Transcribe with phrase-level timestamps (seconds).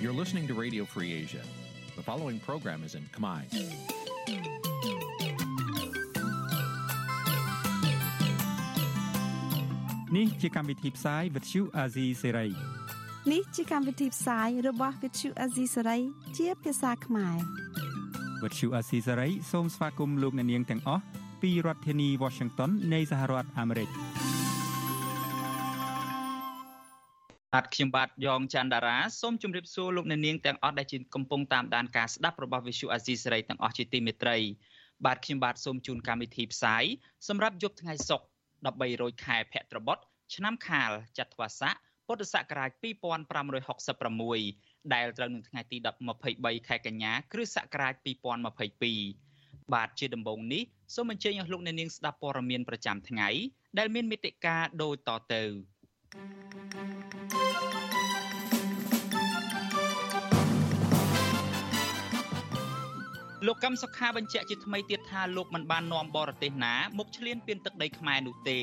[0.00, 1.42] You're listening to Radio Free Asia.
[1.94, 3.42] The following program is in Khmer.
[10.16, 12.50] នេះជាកម្មវិធីផ្សាយ Vuthu Azizi Serai
[13.32, 16.00] នេះជាកម្មវិធីផ្សាយរបស់ Vuthu Azizi Serai
[16.38, 17.36] ជាភាសាខ្មែរ
[18.42, 21.02] Vuthu Azizi Serai សូមស្វាគមន៍លោកអ្នកនាងទាំងអស់
[21.42, 23.88] ពីរដ្ឋធានី Washington នៃសហរដ្ឋអាមេរិក
[27.54, 34.36] បាទខ្ញុំបាទយ៉ងច័ន្ទដារាសូមជម្រាបសួរលោកអ្នកនាងទាំងអស់ដែលជាកំពុងតាមដានការស្ដាប់របស់ Visual Asia សេរីទាំងអស់ជាទីមេត្រី
[35.06, 36.84] បាទខ្ញុំបាទសូមជូនកម្មវិធីផ្សាយ
[37.28, 38.26] សម្រាប់យប់ថ្ងៃសុក្រ
[38.64, 39.98] 13រោចខែភទ្របទ
[40.34, 41.74] ឆ្នាំខាលចត្វាស័ក
[42.06, 42.70] ពុទ្ធសករាជ
[43.62, 45.76] 2566ដែលត្រូវនឹងថ្ងៃទី
[46.22, 47.94] 23ខែកញ្ញាគ្រិស្តសករាជ
[48.84, 50.62] 2022បាទជាដំបូងនេះ
[50.94, 53.28] សូមអញ្ជើញអស់លោកអ្នកនាងស្ដាប់ព័ត៌មានប្រចាំថ្ងៃ
[53.78, 55.44] ដែលមានមេតិការដូចតទៅ
[56.12, 68.60] លោកកឹមសុខាបញ្ជាក់ជាថ្មីទៀតថាលោកមិនបាននាំបរទេសណាមកឈ្លានពានទឹកដីខ្មែរនោះទេ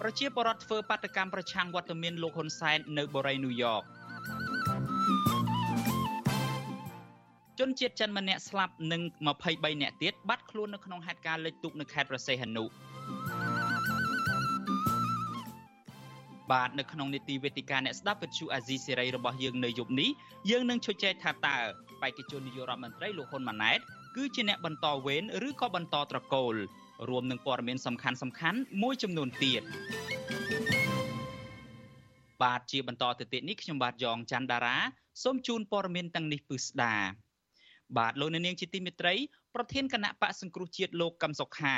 [0.00, 3.82] ប្រជាពលរដ្ឋធ្វើបាតកម្មប្រឆាំងវត្តមានលោកហ៊ុនសែននៅបូរីញូវយ៉ក
[7.58, 9.00] ជនជាតិចិនម្នាក់ស្លាប់និង
[9.42, 12.64] 23នាក់ទៀតបាត់ខ្លួននៅក្នុងហេតុការណ៍លិចទូកនៅខេត្តប្រសេះហនុ
[16.52, 20.10] បាទនៅក្នុងនីតិវេទិកាអ្នកស្ដាប់វិទ្យុអាស៊ីសេរីរបស់យើងនៅយប់នេះ
[20.50, 21.56] យើងនឹងជជែកថាតើ
[22.02, 23.78] បេក្ខជននាយករដ្ឋមន្ត្រីលោកហ៊ុនម៉ាណែត
[24.16, 26.54] គឺជាអ្នកបន្តវេនឬក៏បន្តត្រកូល
[27.08, 29.62] រួមនឹងព័ត៌មានសំខាន់សំខាន់មួយចំនួនទៀត
[32.42, 34.76] បាទជាបន្តទៅទៀតនេះខ្ញុំបាទយ៉ងច័ន្ទដារា
[35.22, 36.94] សូមជូនព័ត៌មានទាំងនេះពិស្ដា
[37.98, 39.14] បាទលោកនាងជាទីមេត្រី
[39.54, 41.76] ប្រធានគណៈបកសង្គ្រោះជាតិលោកកឹមសុខា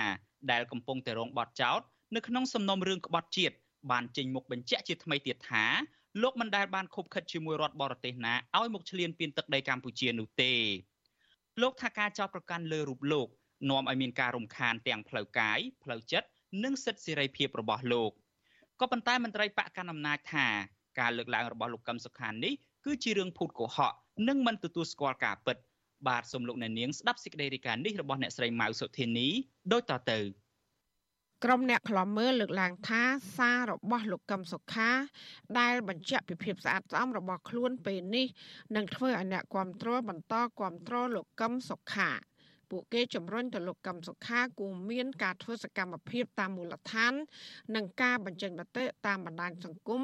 [0.50, 1.80] ដែលកំពុងតែរងបទចោទ
[2.14, 3.56] នៅក្នុងសំណុំរឿងក្បត់ជាតិ
[3.90, 5.64] បានចេញមុខបញ្ជាក់ជាថ្មីទៀតថា
[6.22, 10.52] លោកមិនដែលបានខົບខិតជាមួយរដ្ឋបរទេសណាឲ្យមកឈ្លានពានទឹកដីកម្ពុជានោះទេ
[11.62, 13.28] លោកថាការចោទប្រកាន់លើរូបលោក
[13.70, 16.28] នាំឲ្យមានការរំខានទាំងផ្លូវកាយផ្លូវចិត្ត
[16.64, 18.10] និងសិទ្ធិសេរីភាពរបស់លោក
[18.80, 20.46] ក៏ប៉ុន្តែមន្ត្រីបកកណ្ដាលអំណាចថា
[21.00, 23.92] ការលើកឡើងរបស់លោកកឹមសុខានេះគឺជារឿងភូតកុហក
[24.28, 25.56] និងមិនទទួលស្គាល់ការពិត
[26.08, 29.28] បាទសូមលោកអ្នកនាងស្ដាប់សេចក្តីរាយការណ៍នេះរបស់អ្នកស្រីម៉ៅសុធានី
[29.72, 30.18] ដូចតទៅ
[31.44, 33.02] ក្រុមអ្នកខ្លំមើលលើកឡើងថា
[33.36, 34.90] សាររបស់លោកកឹមសុខា
[35.58, 38.26] ដែលបញ្ជាក់ពីភាពស្អាតស្អំរបស់ខ្លួនពេលនេះ
[38.76, 42.10] នឹងធ្វើឲ្យអ្នកគ្រប់គ្រងបន្តគ្រប់គ្រងលោកកឹមសុខា
[42.70, 47.12] ពួកគេជំរុញទៅលោកកឹមសុខាគួរមានការធ្វើសកម្មភាពតាមមូលដ្ឋាន
[47.76, 50.02] និងការបញ្ចេញមតិតាមបណ្ដាញសង្គម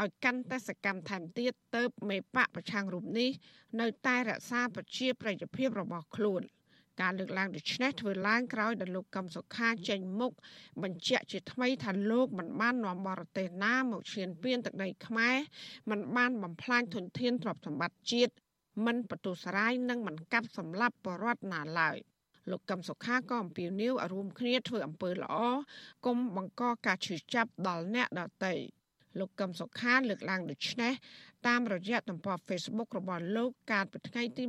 [0.00, 3.30] ឲ្យកាន់តែសកម្មថែមទៀតទៅមេបកប្រឆាំងរូបនេះ
[3.80, 6.42] នៅតែរក្សាប្រជាប្រិយភាពរបស់ខ្លួន។
[7.00, 10.32] ការលើកឡើងដូចនេះធ្វើឡើងក្រោយដែលលោកកឹមសុខាចេញមុខ
[10.82, 15.36] បញ្ជាក់ជាថ្មីថាលោកមិនបាននាំបរទេសណាមកឈ្លានពានទឹកដីខ្មែរ
[15.90, 18.32] មិនបានបំផ្លាញធនធានទ្រព្យសម្បត្តិជាតិ
[18.86, 21.96] មិនបន្ទុសរាយនិងមិនកាប់សម្លាប់បរដ្ឋណាឡើយ
[22.50, 25.36] លោកកឹមសុខាក៏អំពាវនាវឲ្យរួមគ្នាធ្វើអំពើល្អ
[26.06, 28.54] កុំបង្កការឈឺចាប់ដល់អ្នកដទៃ
[29.18, 30.92] លោកកឹមសុខាលើកឡើងដូចនេះ
[31.46, 34.44] តាមរយៈទំព័រ Facebook របស់លោកកាលពីថ្ងៃទី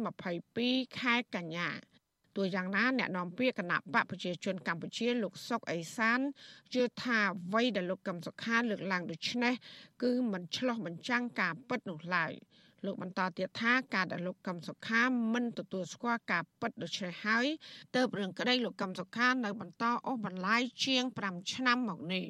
[0.46, 1.70] 22ខែកញ្ញា
[2.40, 6.20] ទោះយ៉ាងណាអ្នកនាំពាក្យគណៈបកប្រជាជនកម្ពុជាលោកសុកអេសាន
[6.74, 9.54] ជឿថាអ្វីដែលលោកកឹមសុខាលើកឡើងដូចនេះ
[10.04, 12.32] គឺមិនឆ្លោះបញ្ចាំងការពិតនោះឡើយ
[12.86, 15.02] លោកបន្តទៀតថាការដែលលោកកឹមសុខា
[15.34, 17.46] មិនទទួលស្គាល់ការពិតដូច្នេះហើយ
[17.96, 22.26] ទើបរឿងក្តីលោកកឹមសុខានៅបន្តអូសបន្លាយជាង5ឆ្នាំមកនេះ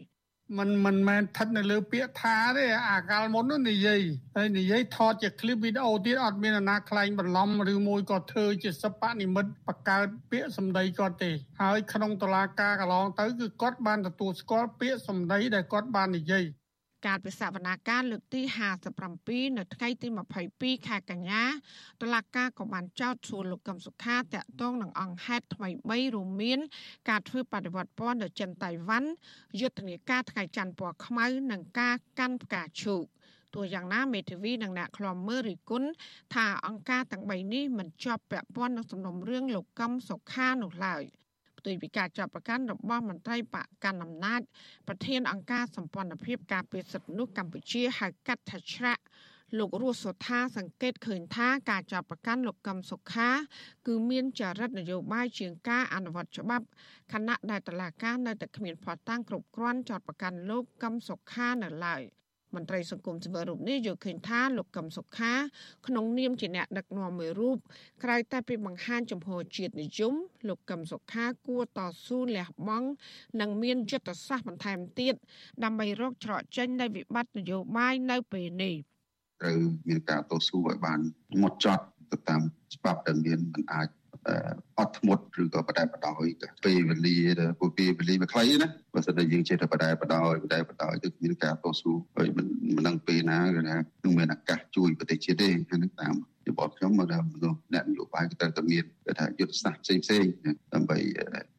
[0.58, 4.00] มันមិនមែនស្ថិតនៅលើពាក្យថាទេអាកាលមុននោះនិយាយ
[4.36, 11.30] ហើយនិយាយថតជាคลิปវីដេអូទៀតអត់មានអាណាខ្លែងបន្លំឬមួយក៏ធ្វើជាសិប្បនិមិត្តបង្កើតពាក្យសម្ដីគាត់ទេ
[11.60, 16.44] ហើយក្នុងតឡាការកន្លងទៅគឺគាត់បានទទួលស្គាល់ពាក្យសម្ដីដែលគាត់បាននិយាយ
[17.07, 18.41] ការពិសាវនាការលើកទី
[18.99, 20.07] 57នៅថ្ងៃទី
[20.47, 21.43] 22ខែកញ្ញា
[22.01, 25.69] តុលាការក៏បានចោទសួរលោកកឹមសុខាតាក់ទងនឹងអង្គហេតុថ្មី
[26.07, 26.59] 3រួមមាន
[27.09, 29.09] ការធ្វើបដិវត្តពណ៌នៅចិនតៃវ៉ាន់
[29.59, 33.05] យុទ្ធនាការថ្ងៃច័ន្ទពណ៌ខ្មៅនិងការកាន់ផ្កាឈូក
[33.55, 35.83] ទោះយ៉ាងណាមេធាវីនិងអ្នកខ្លាំមើលរិគុណ
[36.33, 41.03] ថាអង្គការទាំង3នេះមិនជាប់ពាក់ព័ន្ធនឹងសំណុំរឿងលោកកឹមសុខានោះឡើយ។
[41.59, 44.41] ផ្ទុយពីការចាប់ប្រកាន់របស់មន្ត្រីបកកណ្ដាលអំណាច
[44.87, 49.03] ប្រធានអង្គការសម្ព័ន្ធភាពការពារសិទ្ធិមនុស្សកម្ពុជាហៅកាត់ថាច្រាក់
[49.57, 53.29] លោករស់សុថាសង្កេតឃើញថាការចាប់ប្រកាន់លោកកឹមសុខា
[53.87, 56.65] គឺមានចរិតនយោបាយជាងការអនុវត្តច្បាប់
[57.13, 62.01] ខណៈដែលតឡាការនៅតែគ្មានផតាំងគ្រប់គ្រាន់ចោតប្រកាន់លោកកឹមសុខានៅឡើយ
[62.55, 65.33] មន្ត្រីសង្គមស៊ីវិលរូបនេះយល់ឃើញថាលោកកឹមសុខា
[65.87, 67.57] ក្នុងនាមជាអ្នកដឹកនាំមួយរូប
[68.03, 70.13] ក្រៅតែពីបង្ហាញចំហជាតិនិយម
[70.47, 72.87] លោកកឹមសុខាគួរតស៊ូលះបង់
[73.39, 75.15] និងមានយុទ្ធសាស្ត្របន្ថែមទៀត
[75.63, 78.75] ដើម្បីរកច្រកចេញនៃវិបត្តិនយោបាយនៅពេលនេះ
[79.41, 80.99] ត្រូវមានការតស៊ូឲ្យបាន
[81.41, 82.41] មុតចត់ទៅតាម
[82.75, 83.87] ច្បាប់ដែលមានមិនអាច
[84.79, 86.25] អត់ធ្មត់ឬក៏បដែបដោយ
[86.65, 87.17] ពេលវេលា
[87.59, 96.15] ពួកពេលវេលាវាខ្លីណាបើសិនតែយើងចេះតែបដែបដោយបដែបដោយគឺមានការតស៊ូហើយមិនមិនដឹងពេលណាគឺថានឹងមានឱកាសជួយប្រទេសជាតិទេហ្នឹងតាម
[96.47, 100.25] យោបល់ខ្ញុំមកដល់មនុស្សអ្នកនយោបាយក៏ត្រូវតែមានគេថាយុទ្ធសាស្ត្រផ្សេងផ្សេង
[100.73, 100.97] ដើម្បី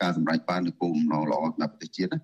[0.01, 2.21] ការសម្រេចបាននូវគោលបំណងល្អសម្រាប់ប្រទេសជាតិណា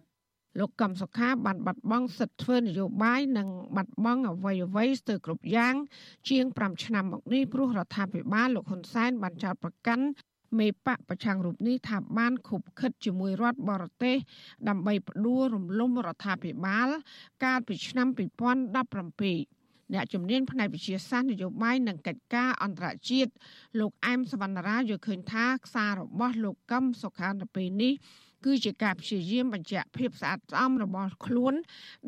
[0.58, 5.75] លោកកំសុខាបានបាត់បង់សិទ្ធិធ្វើនយោបាយនិងបាត់បង់អ្វីអ្វីស្ទើរគ្រប់យ៉ាង
[6.29, 10.06] ជាង5ឆ្នាំមកនេះព្រោះរដ្ឋាភិបាលលោកហ៊ុនសែនបានចោទប្រកាន់
[10.58, 14.17] មេបកប្រឆាំងរូបនេះថាបានខុបខិតជាមួយរដ្ឋបរទេស
[14.69, 16.88] ដើម្បីផ្ដួលរំលំរដ្ឋាភិបាល
[17.44, 23.32] កាលពីឆ្នាំ2017អ្នកជំនាញផ្នែកវិទ្យាសាស្ត្រនយោបាយនិងកិច្ចការអន្តរជាតិ
[23.81, 27.93] លោកអែមសវណ្ណរាយល់ឃើញថា ខ្សាររបស់លោកកឹមសុខានៅពេលនេះ
[28.46, 31.54] គឺជាការព្យាយាមបញ្ជាក់ភាពស្អាតស្អំរបស់ខ្លួន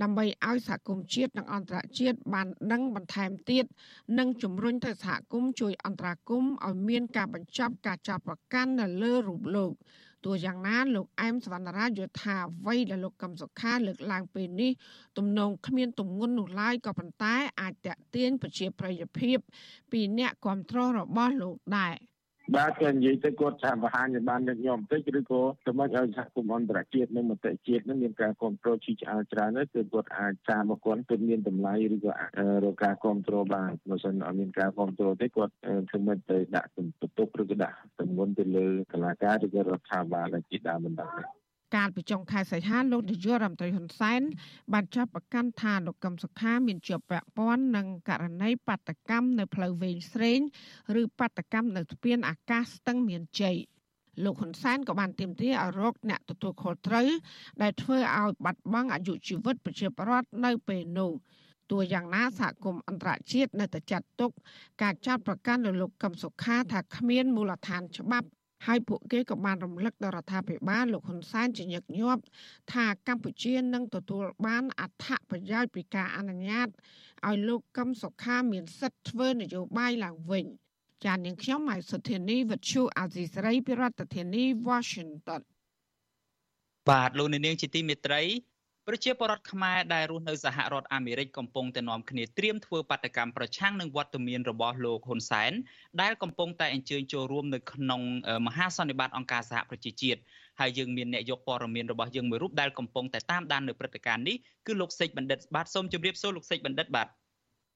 [0.03, 3.65] ដើម្បីឲ្យសហគមន៍ជាតិនិងអន្តរជាតិបានដឹងបន្ថែមទៀត
[4.19, 9.73] និងជំរុញទៅសហគមន៍ជួយអន្តរាគមន៍ឲ្យមានការបញ្ចប់ការចាប់ប្រកាន់នៅលើរូបលោក
[10.25, 14.73] ទោះយ៉ាងណាលោកអែមសវណ្ណរាយល់ថាអ្វីដែលលោកកឹមសុខាលើកឡើងពេលនេះ
[15.19, 19.39] ទំនងគ្មានទម្ងន់នោះឡើយក៏ប៉ុន្តែអាចតេទៀងប្រជាប្រិយភាព
[19.93, 21.95] ពីអ្នកគ្រប់គ្រងរបស់លោកដែរ
[22.57, 32.13] បាទគេនិយាយទៅគាត់ថាបង្ហាញឲ្យបានញឹកញាប់បន្តិចឬក៏សម្រាប់ឲ្យសហគមន៍អន្តរជាតិនិងមតិជាតិនឹងមានការគ្រប់គ្រងជីឆ្អែលច្រើនទៅគឺគាត់អាចតាមមកគាត់គឺមានតម្លៃឬក៏
[32.65, 35.53] រកការគ្រប់គ្រងបានបើមិនអត់មានការគ្រប់គ្រងទេគាត់
[35.89, 41.38] ធ្វើមិនទៅដាក់បន្ទុកឬក៏ដាក់ទម្ងន់ទៅលើកលាការឬក៏រដ្ឋាភិបាលជាដើមបណ្ដា
[41.75, 44.21] កាលពីចុងខែសីហាលោកនាយករដ្ឋមន្ត្រីហ៊ុនសែន
[44.73, 50.41] បានចាប់ប្រកាន់ថាលោកកឹមសុខាមានជាប់ពាក់ព័ន្ធនឹងករណីបាតកម្មនៅផ្លូវវែងស្រេង
[51.01, 53.57] ឬបាតកម្មនៅស្ពានអាកាសស្ទឹងមានជ័យ
[54.25, 57.09] លោកហ៊ុនសែនក៏បានទាមទារឲ្យរកអ្នកទទួលខុសត្រូវ
[57.63, 61.13] ដែលធ្វើឲ្យបាត់បង់អាយុជីវិតប្រជាពលរដ្ឋនៅពេលនោះ
[61.71, 64.31] ទោះយ៉ាងណាសហគមន៍អន្តរជាតិនៅតែចាត់ទុក
[64.83, 68.29] ការចាប់ប្រកាន់លើលោកកឹមសុខាថាគ្មានមូលដ្ឋានច្បាប់
[68.67, 72.23] ហើយពួកគេក៏បានរំលឹកដល់រដ្ឋាភិបាលលោកហ៊ុនសែនជាញឹកញាប់
[72.73, 76.69] ថាកម្ពុជានឹងទទួលបានអត្ថប្រយោជន៍ពីការអនុញ្ញាត
[77.29, 80.47] ឲ្យលោកកឹមសុខាមានសិទ្ធិធ្វើនយោបាយឡើងវិញ
[81.05, 85.43] ចាននាងខ្ញុំម៉ៃសុធានីវិទ្យុអាស៊ីសេរីពីរដ្ឋធានី Washington
[86.89, 88.23] បាទលោកនាងជាទីមេត្រី
[88.91, 95.53] ប្រជាពលរដ្ឋខ្មែរដែលរស់នៅសហរដ្ឋអាមេរិកកំពុងតែនាំគ្នាត្រៀមធ្វើបាតកម្មប្រឆាំងនឹងវត្តមានរបស់លោកហ៊ុនសែន
[96.03, 98.03] ដែលកំពុងតែអញ្ជើញចូលរួមនៅក្នុង
[98.47, 100.21] មហាសន្និបាតអង្គការសហប្រជាជាតិ
[100.61, 104.37] ហើយយើងមានអ្នកយកព័ត៌មានរបស់យើងមួយរូបដែលកំពុងតែតាមដាននៅព្រឹត្តិការណ៍នេះ
[104.67, 107.09] គឺលោកសេចបណ្ឌិតបាទសូមជម្រាបសួរលោកសេចបណ្ឌិតបាទ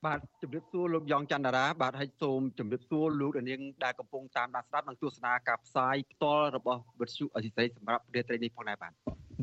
[0.07, 8.93] បាទជម្រាបសួរលោកយ៉ងច័ន្ទរាបាទហើយសូមជម្រាបសួរលោកនាងដែលកំពុងតាមដានស្ដាប់និងទស្សនាការផ្សាយផ្ទាល់របស់វិទ្យុអសីស្រីសម្រាប់រាត្រីនេះផងដែរបាទ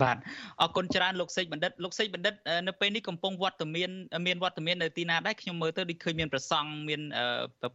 [0.03, 0.17] បាទ
[0.61, 2.33] អរគុណច្រើនលោកសេចបណ្ឌិតលោកសេចបណ្ឌិត
[2.67, 3.89] នៅពេលនេះកំពុងវត្តមាន
[4.27, 7.01] មានវត្តមាននៅទីណាដែរខ្ញុំមើលទៅដូចឃើញមានប្រសង់មាន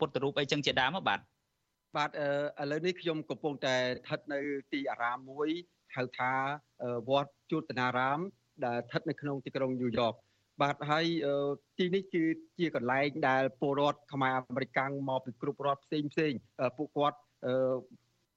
[0.01, 1.21] ពុទ្ធរូបអីចឹងជាដើមបាទ
[1.97, 4.41] បាទឥឡូវនេះខ្ញុំកំពុងតែស្ថិតនៅ
[4.73, 5.49] ទីអារាមមួយ
[5.97, 6.33] ហៅថា
[7.09, 8.21] វត្តជួតនារាម
[8.65, 10.15] ដែលស្ថិតនៅក្នុងទីក្រុងញូវយ៉ក
[10.63, 11.07] បាទហើយ
[11.79, 12.25] ទីនេះគឺ
[12.59, 14.79] ជាកន្លែងដែលពលរដ្ឋខ្មែរអាមេរិក
[15.09, 16.33] មកពីគ្រប់រដ្ឋផ្សេងផ្សេង
[16.77, 17.19] ពួកគាត់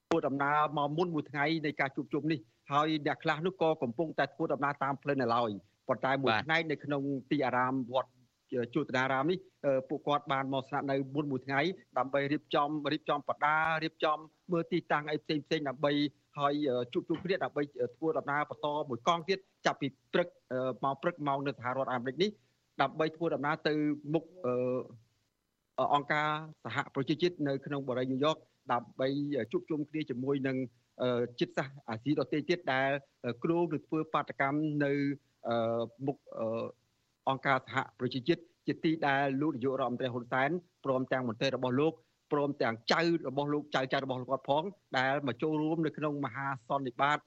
[0.08, 2.40] ធ្វើដំណើរមកមុនមួយថ្ងៃនៃការជួបជុំនេះ
[2.72, 5.50] ហើយអ្នកខ្លះនោះក៏កំពុងតែធ្វើដំណើរតាមផ្លូវនៅឡើយ
[5.88, 7.02] ប៉ុន្តែមួយថ្ងៃនៅក្នុង
[7.32, 8.12] ទីអារាមវត្ត
[8.74, 9.38] ជួតនារាមនេះ
[9.90, 11.62] ពួកគាត់បានមកស្នាក់នៅមុនមួយថ្ងៃ
[11.98, 14.18] ដើម្បីរៀបចំរៀបចំបដារៀបចំ
[14.52, 15.92] មើលទីតាំងអីផ្សេងផ្សេងដើម្បី
[16.40, 16.54] ហើយ
[16.94, 17.64] ជួបជុំគ្នាដើម្បី
[17.96, 20.28] ធ្វើដំណើរបន្តមួយកងទៀតចាប់ពីព្រឹក
[20.84, 22.30] មកព្រឹកមកនៅសហរដ្ឋអាមេរិកនេះ
[22.82, 23.74] ដើម្បីធ្វើដំណើរទៅ
[24.14, 24.24] មុខ
[25.94, 26.28] អង្គការ
[26.64, 28.38] សហប្រជាជាតិនៅក្នុងបរិយាញូវយ៉ក
[28.72, 29.08] ដើម្បី
[29.52, 30.58] ជួបជុំគ្នាជាមួយនឹង
[31.40, 32.92] ចិត្តសាសអាស៊ីដទៃទៀតដែល
[33.44, 34.94] គ្រោងនឹងធ្វើបាតកម្មនៅ
[36.06, 36.18] មុខ
[37.30, 40.50] អង្គការសហប្រជាជាតិជាទីដែលលោកនាយករដ្ឋមន្ត្រីហ៊ុនសែន
[40.86, 41.94] ព្រមទាំងមន្ត្រីរបស់លោក
[42.32, 44.64] ព្រមទាំងចៅរបស់លោកចៅចៅរបស់គាត់ផង
[44.98, 47.20] ដែលមកចូលរួមនៅក្នុងមហាសន្និបាត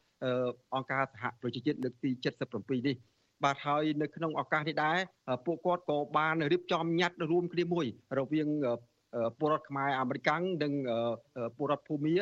[0.74, 2.10] អង្គការសហប្រជាជាតិលើកទី
[2.48, 2.96] 77នេះ
[3.44, 4.98] បាទហើយនៅក្នុងឱកាសនេះដែរ
[5.46, 7.86] ពួកគាត់ក៏បានរៀបចំញត្តិរួមគ្នាមួយ
[8.18, 8.48] រវាង
[9.38, 10.30] ពលរដ្ឋខ្មែរអាមេរិក
[10.62, 10.72] និង
[11.56, 12.16] ពលរដ្ឋភូមា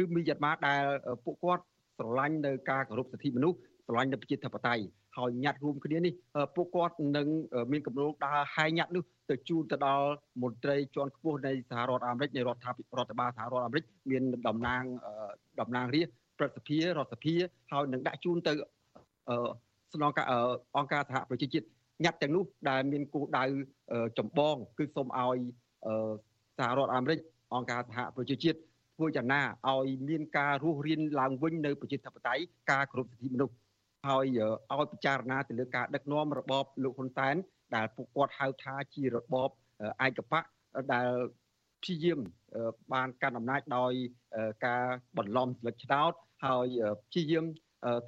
[0.00, 0.84] ឬមីយ៉ាន់ម៉ាដែល
[1.24, 1.64] ពួកគាត់
[1.98, 3.56] ស្រឡាញ់នៅការគោរពសិទ្ធិមនុស្ស
[3.86, 4.84] ស្រឡាញ់នៅប្រជាធិបតេយ្យ
[5.16, 6.12] ហើយញត្តិរួមគ្នានេះ
[6.56, 7.28] ពួកគាត់នឹង
[7.72, 10.08] មានគម្រោងដើរហែញត្តិនោះទៅជូនទៅដល់
[10.42, 14.82] មន្ត្រីជាន់ខ្ពស់នៃសហរដ្ឋអាមេរិកនៃរដ្ឋាភិបាលរដ្ឋបាលសហរដ្ឋអាមេរិកមានតំណាង
[15.60, 17.34] តំណាងរាស្ត្រព្រឹទ្ធសភារដ្ឋសភា
[17.72, 18.52] ហើយនឹងដាក់ជូនទៅ
[19.94, 20.26] ស្នងការ
[20.76, 21.66] អង្គការសហប្រជាជាតិ
[22.04, 23.44] ញត្តិទាំងនោះដែលមានគោលដៅ
[24.18, 25.38] ចម្បងគឺសូមឲ្យ
[26.58, 27.18] សហរដ្ឋអាមេរិក
[27.54, 28.58] អង្គការសហប្រជាជាតិ
[28.96, 33.56] ធ្វើយ៉ាងណាឲ្យមានការរស់រានឡើងវិញនៅប្រជាធិបតេយ្យការគោរពសិទ្ធិមនុស្ស
[34.08, 34.26] ហើយ
[34.72, 37.34] ឲ្យពិចារណាទៅលើការដឹកនាំរបបលោកហ៊ុនសែន
[37.76, 39.50] ដែលពួកគាត់ហៅថាជារបប
[40.06, 40.44] ឯកបក
[40.94, 41.10] ដែល
[41.82, 42.18] ព្យាយាម
[42.92, 43.92] បានកាន់អំណាចដោយ
[44.66, 44.84] ការ
[45.18, 46.12] បន្លំស្លឹកឆ្នោត
[46.46, 46.66] ហើយ
[47.08, 47.44] ព្យាយាម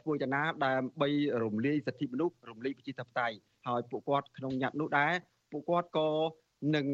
[0.00, 1.08] ធ្វើយ៉ាងណាដើម្បី
[1.44, 5.12] រំលាយសិទ្ធិមនុស្សរំលាយប្រជាធិបតេយ្យហើយពួកគាត់ក្នុងញត្តិនោះដែរ
[5.50, 6.08] ពួកគាត់ក៏
[6.76, 6.86] នឹង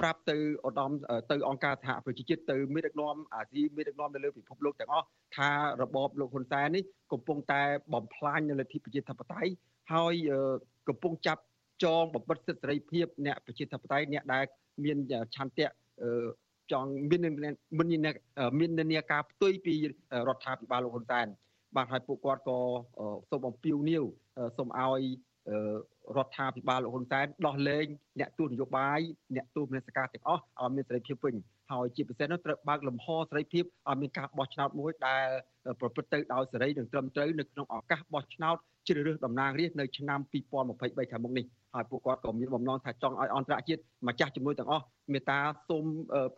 [0.00, 0.36] ប្រាប់ទៅ
[0.66, 0.92] ឧត្តម
[1.30, 5.50] ទៅអង្គការសហប្រជាជាតិទៅមេដឹកនាំអាស៊ីមេដឹកនាំនៅលើពិភពលោកទាំងអស់ថា
[5.82, 7.62] របបលោកហ៊ុនសែននេះកំពុងតែ
[7.94, 9.52] បំផ្លាញនៅលទ្ធិប្រជាធិបតេយ្យ
[9.92, 10.14] ហើយ
[10.88, 11.42] កំពុងចាប់
[11.84, 14.44] ចងបំបិតសិទ្ធិសេរីភាពអ្នកប្រជាធិបតេយ្យអ្នកដែល
[14.84, 14.96] មាន
[15.34, 15.66] ឆន្ទៈ
[16.72, 19.74] ចង់មានមានមាននានាការផ្ទុយពី
[20.28, 21.26] រដ្ឋាភិបាលលោកហ៊ុនសែន
[21.76, 22.58] បាទហើយពួកគាត់ក៏
[23.30, 24.04] សូមអំពាវនាវ
[24.56, 25.02] សូមឲ្យ
[26.16, 27.86] រដ្ឋាភិបាលលោកហ៊ុនសែនដោះលែង
[28.20, 29.00] អ្នកទូតនយោបាយ
[29.36, 31.34] អ្នកទូតមនសិការទាំងអស់ឲ្យមានសេរីភាពវិញ
[31.72, 35.26] ហើយជាពិសេសនោះត្រូវបើកលំហសេរីភាពឲ្យមានការបោះឆ្នោតមួយដែល
[35.80, 38.56] ប្រព្រឹត្តទៅដោយសេរីនិងត្រឹមត្រូវនៅក្នុងឱកាសបោះឆ្នោត
[38.88, 45.38] ជ្រើសរើសតំណាងរាស្ត្រនៅឆ្នាំ2023ខាងមុខនេះ ហើយពួកគាត់ក៏មានបំណងថាចង់ឲ្យអន្តរជាតិម្ចាស់ជំនួយទាំងអស់មេត្តា
[45.68, 45.84] សូម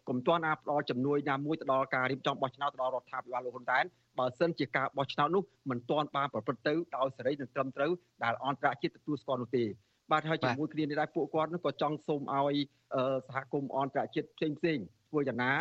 [0.09, 3.85] កុំទាន់អាផ្ដល់ជំនួយណាមួយទៅដល់ការរៀបចំបោះឆ្នោតទៅដល់រដ្ឋាភិបាលលោកហ៊ុនសែន
[4.19, 7.93] បើសិនជាការបោះឆ្នោតនោះមិនទាន់បានប្រព្រឹត្តទៅដោយសេរីនិងត្រឹមត្រូវ
[8.25, 9.65] ដែលអន្តរជាតិទទួលស្គាល់នោះទេ
[10.13, 12.57] បាទហើយជាមួយគ្នានេះដែរពួកគាត់ក៏ចង់សូមឲ្យ
[13.27, 14.79] សហគមន៍អន្តរជាតិផ្សេងផ្សេង
[15.11, 15.53] ធ្វើយ៉ាងណា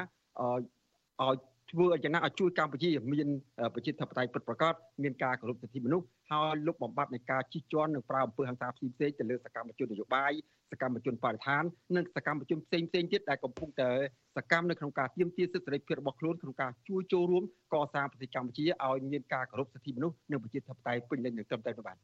[1.21, 1.35] ឲ្យ
[1.73, 3.27] ធ្វើយ៉ាងណាឲ្យជួយកម្ពុជាមាន
[3.73, 10.31] ប្រជាធិបតេយ្យពិតប្រាកដមានការគោរពសិទ្ធិមនុស្សហើយលុបបំបាត់នៃការជិះជាន់និងប្រើអំពើហិង្សាផ្សេងៗទៅលើសកម្មជននយោបាយ
[10.71, 11.63] សកម្មជនបរិស្ថាន
[11.95, 13.89] និងសកម្មជនផ្សេងៗទៀតដែលកំពុងតែ
[14.37, 21.97] សកម្មនៅក្នុងការទាមទារសិទ្ធិសេរីភាពរបស់ខ្លួនក្នុងការជួយចូលរួមកសាងប្រទេសកម្ពុជាឲ្យមានការគោរពសិទ្ធិមនុស្សនិងប្រជាធិបតេយ្យពេញលេញនិងត្រឹមត្រូវបាទ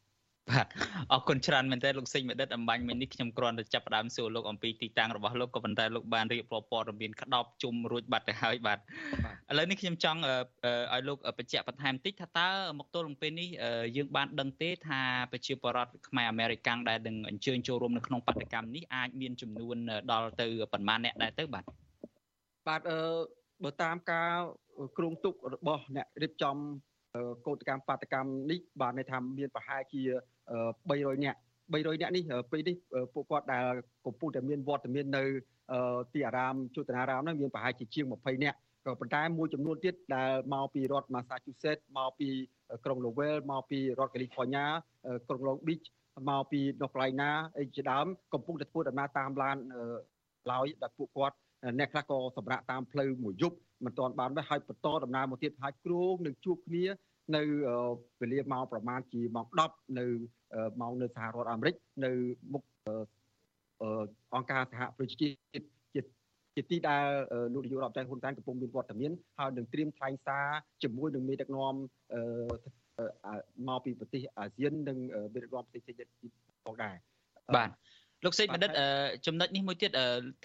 [0.50, 0.68] បាទ
[1.12, 8.82] អរគុណច្រើនមែនទែនលោកសេងមេដិតអំបញ្ញមិញនេះខ្ញុំគ្រាន់តែចាប់ផ្ដើមសួរលោកអំពីទីតាំងរបស់លោកក៏ប៉ុន្តែលោកបានរៀបរាប់ព័ត៌មានក្តោបជុំរួចបាត់ទៅហើយបាទឥ
[9.58, 10.20] ឡូវនេះខ្ញុំចង់
[10.94, 13.50] ឲ្យលោកបញ្ជាក់បន្ថែមតិចថាតើមកទល់នឹងពេលនេះ
[13.98, 15.02] យើងបានដឹងទេថា
[15.32, 19.78] ប្រជាពលរដ្ឋខ្មែរអាមេរិកាំងដែលនឹងអញ្ជើញចូលរួមនៅក្នុងបដកម្មនេះអាចមានចំនួន
[20.12, 21.64] ដល់ទៅប៉ុន្មានអ្នកដែរទៅបាទ
[22.68, 23.00] បាទអឺ
[23.64, 24.34] បើតាមការ
[24.98, 26.58] គ្រោងទុករបស់អ្នករៀបចំ
[27.48, 30.02] កោតកម្មបាតកម្មនេះបានន័យថាមានប្រហែលជា
[30.90, 31.40] 300នាក់
[31.74, 32.76] 300នាក់នេះពេលនេះ
[33.14, 33.64] ពួកគាត់ដែល
[34.06, 35.24] កំពុងតែមានវត្តមាននៅ
[36.14, 42.30] ទីអារាមជតនារាមនោះមានប្រហែលជាជាង20នាក់ក៏ប៉ុន្តែមួយចំនួនទៀតដែលមកពីរដ្ឋ Massachusetts មកពី
[42.86, 44.66] ក្រុង Lowell មកពីរដ្ឋ California
[45.28, 45.88] ក្រុង Long Beach
[46.30, 49.58] មកពី North Carolina អីជាដើមកំពុងតែធ្វើដំណើរតាមឡាន
[50.52, 51.38] ឡើយដែលពួកគាត់
[51.80, 56.86] អ្នកខ្លះក៏សម្រាប់តាមផ្លូវមួយយប់មិនទាន់បានដែរហើយបន្តដំណើរមកទៀតហើយគ្រោងនឹងជួបគ្នា
[57.36, 57.44] នៅ
[58.22, 60.08] វេលាម៉ោងប្រមាណជាម៉ោង10នៅ
[60.82, 61.76] ម៉ោងនៅសហរដ្ឋអាមេរិក
[62.06, 62.12] នៅ
[62.54, 62.64] មុខ
[64.36, 66.02] អង្គការសហប្រជាជាតិជា
[66.56, 67.06] ជាទីដែល
[67.54, 70.48] លោកនាយករដ្ឋមន្ត្រីហ៊ុនសែនកំពុងមានវត្តមានហើយនឹងត្រៀមថ្លែងសារ
[70.84, 71.74] ជាមួយនឹងមេដឹកនាំ
[73.68, 74.98] មកពីប្រទេសអាស៊ាននិង
[75.34, 76.10] មេដឹកនាំប្រទេសជាតិ
[76.66, 76.96] ផងដែរ
[77.58, 77.70] បាទ
[78.26, 78.72] លោកសេកបណ្ឌិត
[79.26, 79.92] ចំណុចនេះមួយទៀត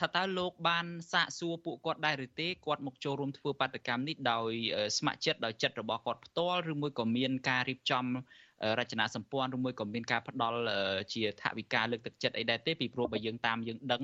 [0.00, 4.50] ថាតើលោកបានសាកសួរពួកគាត់ដែរឬទេគាត់មកចូលរួមធ្វើបាតកម្មនេះដោយ
[4.99, 8.04] ស្ម័គ្រចិត្តដោយចិត្តរបស់គាត់ផ្ទាល់ឬមួយក៏មានការរៀបចំ
[8.78, 10.59] រចនាសម្ព័ន្ធឬមួយក៏មានការផ្ដល់
[11.14, 14.02] ជាថវិកាលើកទឹកចិត្តអីដែរទេពីព្រោះបើយើងតាមយើងដឹង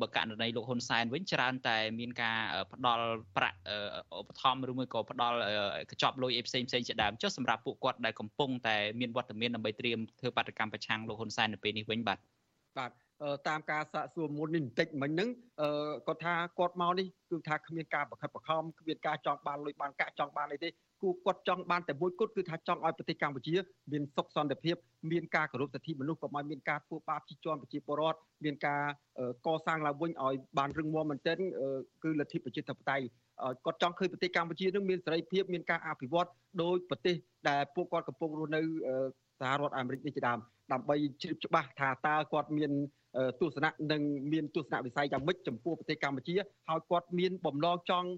[0.00, 2.38] បើករណីលោកហ៊ុនសែនវិញច្រើនតែមានការ
[2.72, 3.06] ផ្ដល់
[3.36, 3.58] ប្រាក់
[4.18, 5.38] ឧបត្ថម្ភឬមួយក៏ផ្ដល់
[5.90, 12.18] កញ្ចប់លុយអីផ្សេងផ្សេងជាដើមចុះសម្រាប់ពួកគាត់ដែលកំពុងតែមានវត្តមានដើម្បីត្រៀមធ្វើបាតកម្មប្រឆាំងលោកហ៊ុនសែននៅពេលនេះវិញបាទ
[12.78, 12.90] បាទ
[13.48, 15.28] តាមការសាកសួរមុននេះបន្តិចមិញហ្នឹង
[16.06, 20.68] គាត់ថាគាត់មកនេះគឺថាគ្មានការបង្ខិតបង្ខំគ្មានការចង់បានលុយបានកាក់ចង់បានអីទេ
[21.02, 23.54] គូគាត់ចង់បានតែមួយគត់គឺថាចង់ឲ្យប្រទេសកម្ពុជា
[23.92, 24.76] មានសុខសន្តិភាព
[25.12, 28.82] មានការគោរពសិទ្ធិមនុស្សក៏មកមានការធ្វើបាបជីជាន់ប្រជាពលរដ្ឋមានការ
[29.46, 31.38] កសាងឡើងវិញឲ្យបានរឹងមាំមែនទែន
[32.02, 33.04] គឺលទ្ធិប្រជាធិបតេយ្យ
[33.64, 36.28] គាត់ចង់ឃើញប្រទេសកម្ពុជានឹងមានសេរីភាពមានការអភិវឌ្ឍ
[36.62, 37.16] ដោយប្រទេស
[37.48, 38.60] ដែលពួកគាត់កំពុងរស់នៅ
[39.40, 40.38] សហរដ្ឋអាមេរិកនេះជាដើម
[40.72, 42.72] ដើម្បីជ្រាបច្បាស់ថាតើគាត់មាន
[43.40, 44.02] ទស្សនៈនិង
[44.32, 46.34] មានទស្សនៈវិស័យយ៉ាងម៉េចចំពោះប្រទេសកម្ពុជា
[46.68, 48.08] ហើយគាត់មានបំណងចង់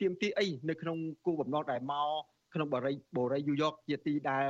[0.00, 2.08] ទៀមទីអីនៅក្នុងគោលបំណងដែលមក
[2.54, 4.46] ក្នុងបរិយបរិយញូវយ៉កជាទីដែល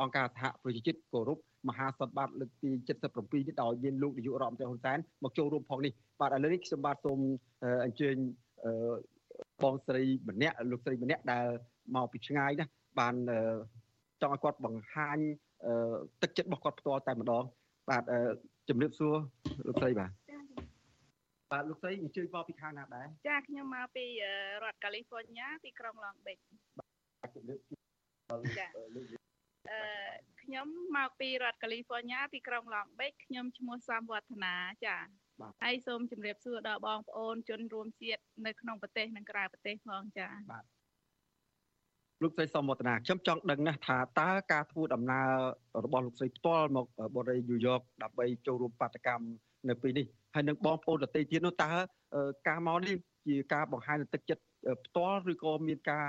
[0.00, 1.38] អង្គការសហប្រជាជាតិគោរព
[1.68, 7.18] មហាសន្និបាតលើកទី77នេះដោយមានលោកនាយករដ្ឋមន្ត្រីហ៊ុនសែនមកចូលរួមផងនេះបាទឥឡូវនេះខ្ញុំបាទសូម
[7.84, 8.16] អញ្ជើញ
[9.62, 11.46] បងស្រីម្នាក់លោកស្រីម្នាក់ដែល
[11.94, 12.66] មកពីឆ្ងាយណា
[13.00, 13.14] បាន
[14.22, 15.18] ចង់ឲ្យគាត់បង្ហាញ
[16.22, 17.44] ទឹកចិត្តរបស់គាត់ផ្ទាល់តែម្ដង
[17.90, 18.02] បាទ
[18.68, 19.14] ជំរាបសួរ
[19.66, 20.10] លោកស្រីបាទ
[21.52, 24.04] បាទលោកស្រីអញ្ជើញមកពីខាងណាដែរចាខ្ញុំមកពី
[24.64, 26.36] រដ្ឋកាលីហ្វ័រញ៉ាទីក្រុងឡងបេច
[26.78, 27.58] បាទជំរាប
[28.58, 28.66] ចា
[29.70, 29.80] អឺ
[30.42, 34.96] ខ្ញុំមកពីរដ្ឋកាលីហ្វ័រញ៉ាទីក្រុងឡង់បេកខ្ញុំឈ្មោះសំវឌ្ឍនាចា
[35.64, 40.64] ហើយសូមជម្រាបសួរដល់បងប្អូនជនរួមជាតិនៅក្នុងប្រទេសនិងក្រៅប្រទេសផងចាបាទ
[42.22, 45.28] លោកស្រីសមវឌ្ឍនាខ្ញុំចង់ដឹងណាស់ថាតើការធ្វើដំណើរ
[45.84, 46.86] របស់លោកស្រីផ្ទាល់មក
[47.16, 49.26] បរិយាញូវយ៉កដើម្បីចូលរួមបាតកម្ម
[49.68, 51.70] នៅពេលនេះហើយនឹងបងប្អូនដទៃទៀតនោះតើ
[52.48, 54.42] ការមកនេះជាការបង្ហាញទឹកចិត្ត
[54.84, 56.06] ផ្ទាល់ឬក៏មានការ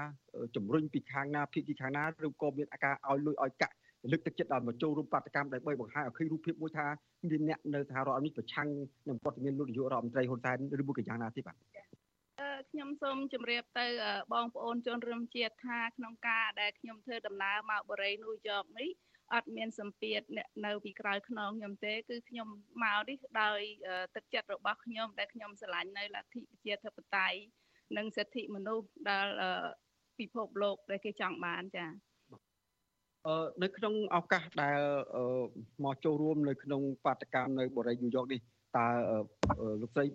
[0.55, 3.75] ជំរុញពីខាងណាភាគីខាងណាឬក៏មានការឲ្យលុយឲ្យកាក់
[4.12, 6.88] លើកទឹកចិត្តដល់មកចូលរួមបាតកម្មដើម្បីបង្ហាញឲ្យឃើញរូបភាពមួយថា
[7.29, 8.67] មានអ្នកនៅសហរដ្ឋអាមេរិកប្រឆាំង
[9.10, 11.55] នឹងវត្តមានលោកនាយករដ្ឋមន្ត្រីហ៊ុនសែនឬមួយក៏យ៉ាងណាទេបាទ
[12.72, 13.86] ខ្ញុំសូមជម្រាបទៅ
[14.34, 18.89] បងប្អូនជនរួមជាតិថាក្នុងការដែលខ្ញុំធ្វើដំណើរមកបរិយានូវយ៉កនេះ
[19.34, 22.48] អត់មានសម្ពាធអ្នកនៅពីក្រៅខ្នងខ្ញុំទេគឺខ្ញុំ
[22.84, 23.60] មកនេះដោយ
[24.15, 27.38] ទឹកចិត្តរបស់ខ្ញុំដែលខ្ញុំស្រឡាញ់នៅលទ្ធិប្រជាធិបតេយ្យ
[27.98, 29.34] និងសិទ្ធិមនុស្សដល់
[30.20, 31.89] ពិភពលោកដែលគេចង់បានចា៎
[33.27, 34.79] អឺនៅក្នុងឱកាសដែល
[35.84, 38.39] មកចូលរួមនៅក្នុងបាតកម្មនៅបរិយាញូវយ៉កនេះ
[38.77, 38.88] តើ
[39.82, 40.05] លោកស្រី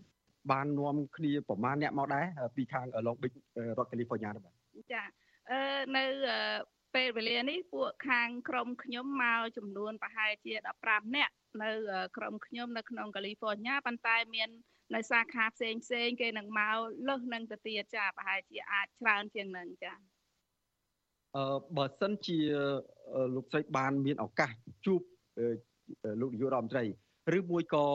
[0.52, 2.26] បាននាំគ្នាប្រមាណអ្នកមកដែរ
[2.56, 3.36] ពីខាង Long Beach
[3.78, 4.54] រដ្ឋកាលីហ្វ័រញ៉ាបាទ
[4.92, 5.02] ចា
[5.50, 5.60] អឺ
[5.96, 6.04] នៅ
[6.94, 10.52] ពេលវេលានេះពួកខាងក្រុមខ្ញុំមកចំនួនប្រហែលជា
[10.84, 11.70] 15នាក់នៅ
[12.16, 14.48] ក្រុមខ្ញុំនៅក្នុងកាលីហ្វ័រញ៉ាប៉ុន្តែមាន
[14.94, 16.76] នៅសាខាផ្សេងផ្សេងគេនឹងមក
[17.08, 19.92] លើសនឹងទៅទៀតចាប្រហែលជាអាចច្រើនជាងនឹងចា
[21.36, 22.38] អឺបើសិនជា
[23.34, 24.50] លោកស្រីបានមានឱកាស
[24.86, 25.00] ជួប
[26.20, 26.84] លោកនាយករដ្ឋមន្ត្រី
[27.38, 27.86] ឬមួយក៏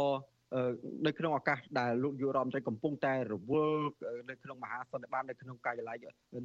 [1.06, 3.86] នៅក្នុងឱកាសដែលលោកយុរដ្ឋមន្ត្រីកំពុងតែរវល់
[4.30, 5.98] នៅក្នុងមហាសន្និបាតនៅក្នុងការិយាល័យ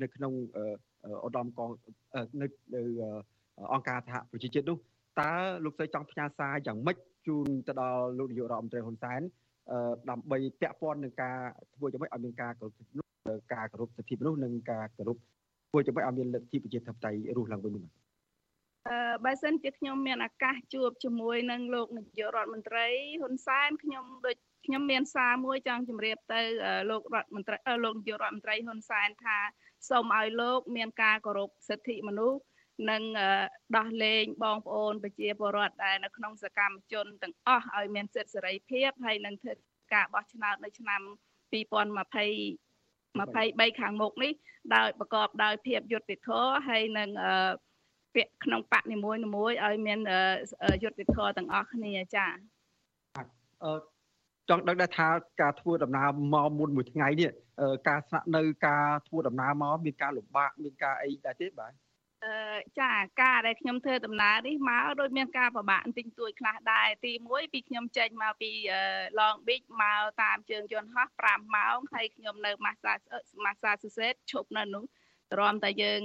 [0.03, 0.33] នៅក្នុង
[1.27, 1.71] ឧត្តមកង
[2.41, 2.47] នៅ
[3.73, 4.79] អង្គការសហប្រជាជាតិនោះ
[5.21, 5.33] តើ
[5.65, 6.97] លោកស្រីចង់ផ្ញើសារយ៉ាងម៉េច
[7.27, 9.21] ជូនទៅដល់លោកនាយករដ្ឋមន្ត្រីហ៊ុនសែន
[10.11, 11.37] ដើម្បីពាក់ព័ន្ធនឹងការ
[11.75, 12.75] ធ្វើយ៉ាងម៉េចឲ្យមានការគោរព
[13.55, 15.17] ការគោរពសិទ្ធិមនុស្សនិងការគោរព
[15.71, 18.08] ធ្វើយ៉ាងម៉េចឲ្យមានលទ្ធិប្រជាធិបតេយ្យរស់ឡើងវិញនោះអឺ
[19.25, 22.87] បើសិនជាខ្ញុំមានឱកាសជួបជាមួយនឹងលោកនាយករដ្ឋមន្ត្រី
[23.21, 26.41] ហ៊ុនសែនខ្ញុំដូចខ្ញុំមានសារមួយចង់ជម្រាបទៅ
[26.91, 29.39] លោករដ្ឋមន្ត្រីលោកនាយករដ្ឋមន្ត្រីហ៊ុនសែនថា
[29.91, 32.41] សូមឲ្យលោកមានការគោរពសិទ្ធិមនុស្ស
[32.91, 33.03] និង
[33.77, 39.53] ដោះលែងបងប្អូនប្រជាពលរដ្ឋដែលនៅក្នុងសកម្មជនទាំងអស់ឲ្យមានសិទ្ធិសេរីភាពហើយនឹងធ្វើ
[39.95, 41.03] ការបោះឆ្នោតនៅឆ្នាំ
[41.53, 41.55] 2020
[43.19, 44.33] 23ខាងមុខនេះ
[44.75, 47.09] ដោយប្រកបដោយភាពយុត្តិធម៌ហើយនឹង
[48.19, 49.99] ពាក្យក្នុងបកនីមួយមួយឲ្យមាន
[50.83, 52.31] យុត្តិធម៌ទាំងអស់គ្នាចា៎
[53.65, 53.73] អឺ
[54.49, 55.09] ចង់ដឹងដែរថា
[55.41, 57.31] ការធ្វើដំណើរមកមុនមួយថ្ងៃនេះ
[57.89, 61.73] ការស្នាក់នៅការធ្វើដំណើរមកមានការលំបាកមានការអីដែរទេបាទ
[62.25, 68.51] អឺចាការដែលខ្ញុំធ្វើដំណើរនេះមកដូចមានការពិបាកបន្តិចតួចខ្លះដែរទី1ពីខ្ញុំចេញមកពី
[69.19, 72.51] Long Beach មកតាមជើងយន្តហោះ5ម៉ោងហើយខ្ញុំនៅ
[73.45, 76.01] Massachusetts ឈប់នៅនោះទ្រាំតែយើង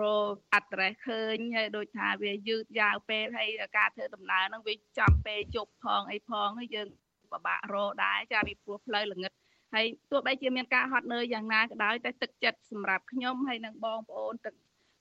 [0.00, 6.88] រក address ឃើញហើយដូចថាវាយឺតយ៉ាវពេកហើយការធ្វើដំណើរហ្នឹងវាចំពេលជប់ផងអីផងហើយយើង
[7.32, 9.32] ពិបាករកដែរចាពីព្រោះផ្លូវល្ងឹត
[9.74, 14.54] ហើយទោះបីជាមានការហត់នឿយយ៉ាងណាក៏ដោយតែទឹកចិត្តសម្រាប់ខ្ញុំហើយនិងបងប្អូនទឹក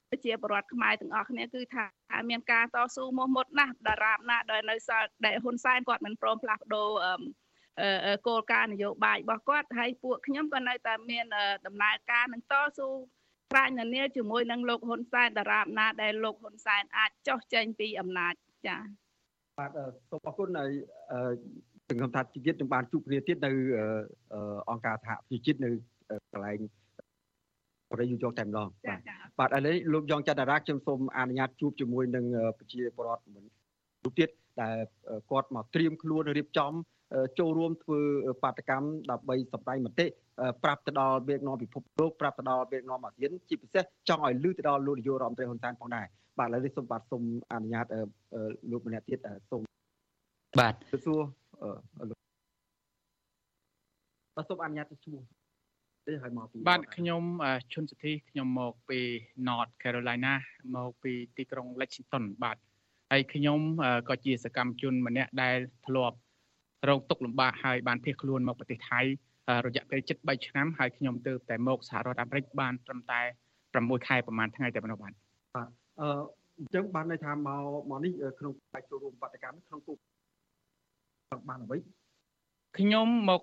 [0.10, 1.86] ប្រជាពលរដ្ឋខ្មែរទាំងអស់គ្នាគឺថា
[2.30, 6.90] មានការតស៊ូមោះមុតណាស់តារាបណាដែលនៅសល់ដែលហ៊ុនសែនគាត់មិនព្រមផ្លាស់ប្ដូរ
[8.28, 11.26] គោលការណ៍នយោបាយរបស់គាត់ហើយពួកខ្ញុំក៏នៅតែមាន
[11.66, 12.90] ដំណើរការនឹងតស៊ូ
[13.52, 18.34] ក្រាញនានាជាមួយនឹងលោកហ៊ុនសែនតារាបណាដែលលោកហ៊ុនសែនអាចចោះចេញពីអំណាច
[18.68, 18.82] ចា៎
[19.58, 19.72] បាទ
[20.10, 20.72] សូមអរគុណហើយ
[21.88, 23.52] សង្ឃឹមថាជាតិនឹងបានជួបគ្នាទៀតនៅ
[24.70, 25.70] អង្គការសហប្រជាជាតិនៅ
[26.32, 26.60] កន្លែង
[27.92, 29.00] បរិយាយកតែម្ដងបាទ
[29.40, 32.26] បាទឥឡូវលោកយ៉ងច័ន្ទរាខ្ញុំសូមអនុញ្ញាតជួបជាមួយនឹង
[32.58, 33.24] ប្រជាពលរដ្ឋ
[34.04, 34.30] រូបទៀត
[34.62, 34.76] ដែល
[35.32, 36.74] គាត់មកត្រៀមខ្លួនរៀបចំ
[37.40, 38.00] ចូលរួមធ្វើ
[38.44, 40.06] បាតកម្មដើម្បីសម្ដែងមតិ
[40.64, 46.06] ប្រាប់ទៅដល់មេដឹកនាំពិភពលោកប្រាប់ទៅដល់មេដឹកនាំអាស៊ានជាពិសេសចង់ឲ្យលឺទៅដល់លោកនាយករដ្ឋមន្ត្រីហ៊ុនសែនផងដែរ
[46.40, 47.86] បាទឥឡូវនេះសូមបាទសូមអនុញ្ញាត
[48.72, 49.20] លោកម្នាក់ទៀត
[49.50, 49.62] សូម
[50.60, 51.22] បាទសួរ
[52.10, 52.18] លោក
[54.36, 55.22] បាទសូមអនុញ្ញាតឈ្មោះ
[56.08, 57.24] ទេហើយមកពីបាទខ្ញុំ
[57.74, 59.00] ឈុនសុធីខ្ញុំមកពី
[59.48, 60.34] North Carolina
[60.76, 62.58] មកពីទីក្រុង Lexington បាទ
[63.12, 63.60] ហើយខ្ញុំ
[64.10, 66.18] ក៏ជាសកម្មជនម្នាក់ដែលធ្លាប់
[66.90, 69.02] រងទុក្ខលំបាកហើយបានភៀសខ្លួនមកប្រទេសថៃ
[69.66, 73.22] រយៈពេលជិត3ឆ្នាំហើយខ្ញុំទើបតែមកសហរដ្ឋអាមេរិកបានត្រឹមតែ
[73.64, 75.14] 6ខែប្រហែលថ្ងៃតែប៉ុណ្ណោះបាទ
[75.56, 75.70] បាទ
[76.02, 76.10] អឺ
[76.60, 79.94] អញ្ចឹងបានន័យថាមកមកនេះក្នុងបច្ចុប្បន្នបដកម្មក្នុងគូ
[81.50, 81.78] បានអ្វី
[82.78, 83.42] ខ្ញុំមក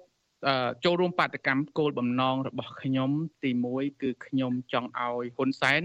[0.85, 3.11] ចូលរួមបាតកម្មគោលបំណងរបស់ខ្ញុំ
[3.42, 5.81] ទី1គឺខ្ញុំចង់ឲ្យហ៊ុនសែន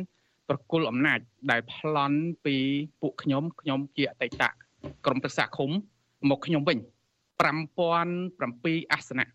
[0.49, 1.19] ប្រគល់អំណាច
[1.51, 2.55] ដែលប្លន់ពី
[3.01, 4.43] ពួកខ្ញុំខ្ញុំជាអតីត
[5.05, 5.69] ក្រុមប្រឹក្សាឃុំ
[6.29, 6.77] មកខ្ញុំវិញ
[7.41, 9.25] 5007អាសនៈ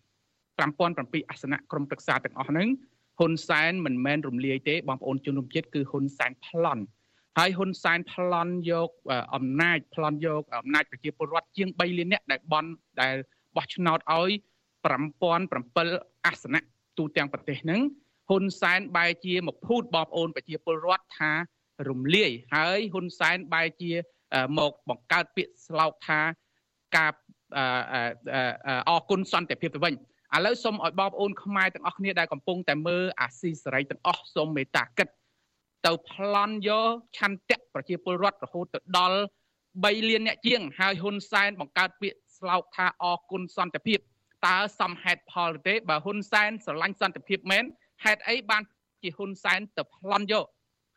[0.59, 2.67] 5007អាសនៈក្រុមប្រឹក្សាទាំងអស់ហ្នឹង
[3.19, 6.83] ហ៊ុនសែនមិនមែនរំលាយទេបងប្អូនជនរួមជាតិគឺហ៊ុនសែនប្លន់
[7.37, 8.89] ហើយហ៊ុនសែនប្លន់យក
[9.35, 12.69] អំណាចប្លន់យកអំណាចប្រជាពលរដ្ឋជាង3លាននាក់ដែលបន់
[13.01, 13.15] ដែល
[13.55, 14.31] បោះឆ្នោតឲ្យ
[15.33, 16.59] 5007អាសនៈ
[16.97, 17.81] ទូទាំងប្រទេសហ្នឹង
[18.29, 21.31] ហ៊ុនសែនបែរជាមកភូតបងប្អូនប្រជាពលរដ្ឋថា
[21.89, 23.91] រំលាយហើយហ៊ុនសែនបែរជា
[24.59, 26.19] មកបង្កើតពាក្យស្លោកថា
[26.97, 27.11] ការ
[27.57, 29.93] អរគុណសន្តិភាពទៅវិញ
[30.35, 35.07] ឥឡូវសូមឲ្យបងប្អូនខ្មែរទាំងអស់គ្នាដែលកំពុងតែមើលអាស៊ីសេរីទាំងអស់សូមមេត្តាគិត
[35.85, 39.19] ទៅប្លន់យកឆន្ទៈប្រជាពលរដ្ឋរហូតទៅដល់
[39.63, 43.99] 3លានអ្នកជាងហើយហ៊ុនសែនបង្កើតពាក្យស្លោកថាអរគុណសន្តិភាព
[44.47, 47.63] តើសមហេតុផលទេបើហ៊ុនសែនស្រឡាញ់សន្តិភាពមែន
[48.03, 48.61] ហេតុអីបាន
[49.01, 50.45] ជាហ៊ុនសែនទៅប្លន់យក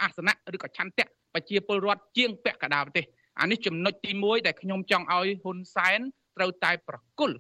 [0.02, 3.06] អាសនៈឬក៏ឆន្ទៈប្រជាពលរដ្ឋជាងពាក់កណ្ដាលប្រទេស
[3.40, 6.00] អានេះចំណុចទី1ដែលខ្ញុំចង់ឲ្យហ៊ុនសែន
[6.36, 7.36] ត្រូវតែប្រគល់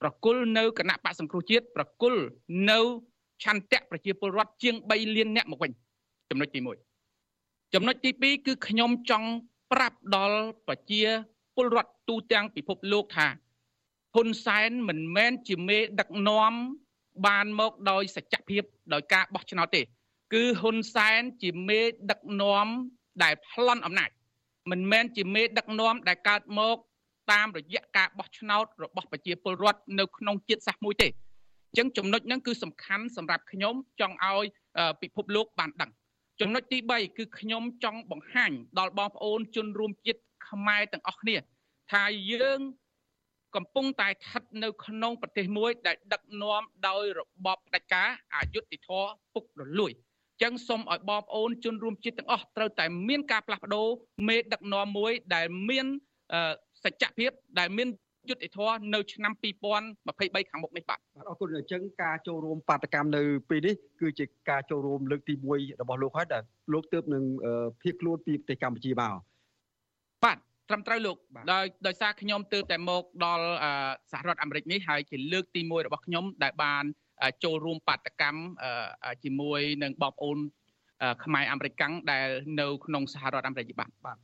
[0.00, 2.20] ប្រគល់នៅគណៈបកសង្គ្រោះជាតិប្រគល់
[2.70, 2.78] នៅ
[3.44, 5.72] ឆន្ទៈប្រជាពលរដ្ឋជាង3លានអ្នកមកវិញ
[6.30, 6.60] ចំណុចទី
[7.16, 9.28] 1ចំណុចទី2គឺខ្ញុំចង់
[9.72, 11.02] ប្រាប់ដល់ប្រជា
[11.56, 13.28] ពលរដ្ឋទូទាំងពិភពលោកថា
[14.14, 16.52] ហ៊ុនសែនមិនមែនជាមេដឹកនាំ
[17.26, 19.82] បានមកដោយសច្ចភាពដោយការបោះឆ្នោតទេ
[20.34, 22.66] គឺហ៊ុនសែនជាមេដឹកនាំ
[23.22, 24.10] ដែលប្លន់អំណាច
[24.70, 26.76] មិនមែនជាមេដឹកនាំដែលកើតមក
[27.32, 34.44] តាមរយៈការបោះឆ្នោតរបស់ប្រជាពលរដ្ឋនៅក្នុងជាតិសាសន៍មួយទេអញ្ចឹងចំណុចហ្នឹងគឺសំខាន់សម្រាប់ខ្ញុំចង់ឲ្យ
[35.02, 35.90] ពិភពលោកបានដឹង
[36.40, 41.36] ចំណុចទី3គឺខ្ញុំចង់បង្ហាញដល់បងប្អូនជនរួមជាតិខ្មែរទាំងអស់គ្នា
[41.92, 42.60] ថាយើង
[43.56, 49.92] កំពុងតែស្ថិតនៅក្នុងប្រទេសមួយ ដែលដឹកនាំដោយរបបផ្ដាច់ការអយុត្តិធម៌ពុករលួយ
[50.42, 53.88] ចឹងសូមឲ្យបងប្អូនជនរួមជាតិទាំងអស់ត្រូវតែមានការផ្លាស់ប្ដូរ
[54.28, 55.86] មេដឹកនាំមួយដែលមាន
[56.84, 57.88] សច្ចភាពដែលមាន
[58.28, 67.24] យុទ្ធធរនៅឆ្នាំ2023ខាងមុខនេះបាទបាទអរគុណអញ្ចឹងការចូលរួមបាតកម្មនៅពេលនេះគឺជាការចូលរួមលើកទី1របស់លោកហើយដែលលោកទើបនឹង
[67.82, 69.14] ភៀសខ្លួនពីប្រទេសកម្ពុជាមក
[70.24, 70.38] បាទ
[70.68, 71.16] ត្រឹមត្រូវលោក
[71.52, 73.46] ដោយដោយសារខ្ញុំទើបតែមកដល់
[74.12, 76.84] សហរដ្ឋអាមេរិកនេះហើយជាលើកទី1របស់ខ្ញុំដែលបាន
[77.44, 78.40] ចូលរួមបាតកម្ម
[79.24, 80.38] ជាមួយនឹងបងប្អូន
[81.24, 82.28] ខ្មែរអាមេរិកកាំងដែល
[82.60, 84.18] នៅក្នុងសហរដ្ឋអាមេរិកបាទបាទ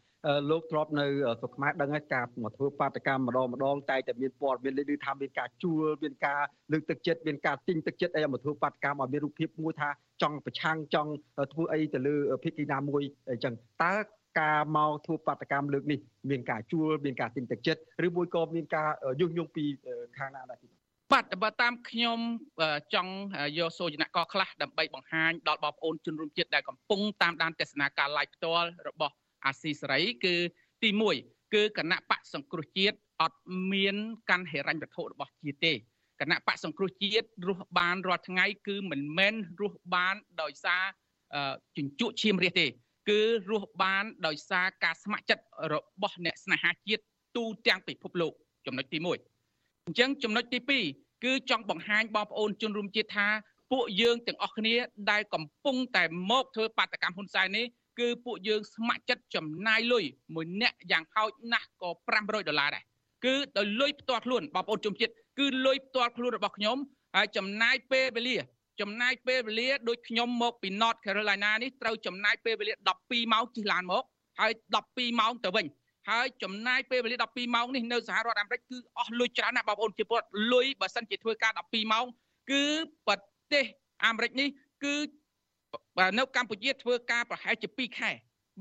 [0.50, 1.06] លោកទ្របនៅ
[1.40, 9.88] ស្រុកខ្មែរដឹងហើយការមកធ្វើបាតកម្មម្ដងម្ដងតែតែមានព័ត៌មានលេខឬថាមានការជួលមានការលើកទឹកចិត្តមានការទិញទឹកចិត្តអីមកធ្វើបាតកម្មឲ្យមានរូបភាពមួយថា
[10.22, 11.10] ចង់ប្រឆាំងចង់
[11.52, 13.94] ធ្វើអីទៅលើភិក្ខីណាមួយអញ្ចឹងតើ
[14.40, 18.88] ការមកធ្វើបាតកម្មលើកនេះមានការជួលមានការទិញទឹកចិត្តឬមួយក៏មានការ
[19.20, 19.64] ញុះញង់ពី
[20.18, 20.58] ខាងណាដែរ
[21.12, 22.18] បាទបើតាមខ្ញុំ
[22.94, 23.12] ចង់
[23.58, 29.14] យកសូចនៈកខ្លះដើម្បីបង្ហាញដល់បងប្អូនជនរួមជាតិដែលកំពុងតាមដានទស្សនាការ live ផ្ទាល់របស់
[29.46, 30.34] អាស៊ីសេរីគឺ
[30.82, 30.88] ទី
[31.22, 33.38] 1គឺគណៈបកសង្គ្រោះជាតិអត់
[33.72, 33.96] មាន
[34.30, 35.72] កាន់ហិរញ្ញវត្ថុរបស់ជាតិទេ
[36.20, 40.82] គណៈបកសង្គ្រោះជាតិរស់បានរាល់ថ្ងៃគឺមិនមែនរស់បានដោយសារ
[41.76, 42.66] ជញ្ជក់ឈាមរះទេ
[43.08, 47.02] គឺរស់បានដោយសារការស្ម័គ្រចិត្តរបស់អ្នកស្នេហាជាតិ
[47.36, 48.32] ទូទាំងពិភពលោក
[48.66, 49.06] ចំណុចទី1
[49.86, 50.58] អញ្ចឹងចំណុចទី
[50.92, 53.28] 2គឺចង់បង្ហាញបងប្អូនជនរួមជាតិថា
[53.72, 54.74] ពួកយើងទាំងអស់គ្នា
[55.10, 57.66] ដែលកំពុងតែមកធ្វើបាតកម្មហ៊ុនសែននេះ
[57.98, 60.04] គឺពួកយើងស្ម័គ្រចិត្តចំណាយលុយ
[60.34, 62.84] មួយអ្នកយ៉ាងហោចណាស់ក៏500ដុល្លារដែរ
[63.24, 66.76] គឺដោយលុយផ្ទាល់ខ្លួនបងប្អូនជនជាតិគឺលុយផ្ទាល់ខ្លួនរបស់ខ្ញុំ
[67.16, 68.36] ហើយចំណាយពេលវេលា
[68.80, 74.04] ចំណាយពេលវេលាដូចខ្ញុំមកពី North Carolina នេះត្រូវចំណាយពេលវេលា12ម៉ោងជិះឡានមក
[74.40, 74.52] ហើយ
[74.86, 75.66] 12ម៉ោងទៅវិញ
[76.10, 82.04] ហើយចំណាយពេលវេលា12ម៉ោងនេះនៅសហរដ្ឋអាមេរិកគឺអស់លុយច្រើនណាស់បងប្អូនជាពលរដ្ឋលុយបើសិនជាធ្វើការ12ម៉ោង
[82.50, 82.64] គឺ
[83.06, 83.16] ប្រ
[83.52, 83.64] ទេស
[84.06, 84.48] អាមេរិកនេះ
[84.84, 84.94] គឺ
[85.98, 88.10] បាទនៅកម្ពុជាធ្វើការប្រហែលជា2ខែ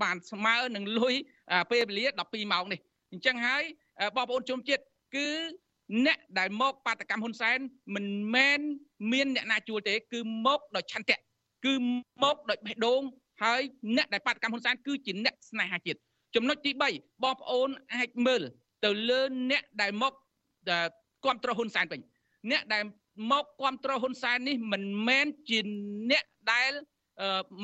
[0.04, 1.14] បានស្មើនឹងលុយ
[1.72, 2.80] ពេលវេលា12ម៉ោងនេះ
[3.12, 3.64] អញ្ចឹងហើយ
[4.16, 4.84] បងប្អូនជនជាតិ
[5.16, 5.28] គឺ
[6.06, 7.58] អ្នកដែលមកបាតកម្មហ៊ុនសែន
[7.96, 8.60] មិនមែន
[9.12, 11.18] មានអ្នកណាជួលទេ គឺមកដោយឆន្ទៈ
[11.66, 11.74] គឺ
[12.24, 13.02] មកដោយបេះដូង
[13.44, 13.62] ហើយ
[13.96, 16.00] អ្នកដែលបាតកម្មហ៊ុនសែនគឺជាអ្នកស្នេហាជាតិ
[16.36, 18.42] ចំណុចទី3បងប្អូនអាចមើល
[18.84, 19.22] ទៅលើ
[19.52, 20.14] អ្នកដែលមក
[21.24, 22.02] គ្រប់គ្រងហ៊ុនសែនវិញ
[22.52, 22.84] អ្នកដែល
[23.32, 25.60] មកគ្រប់គ្រងហ៊ុនសែននេះមិនមែនជា
[26.12, 26.72] អ្នកដែល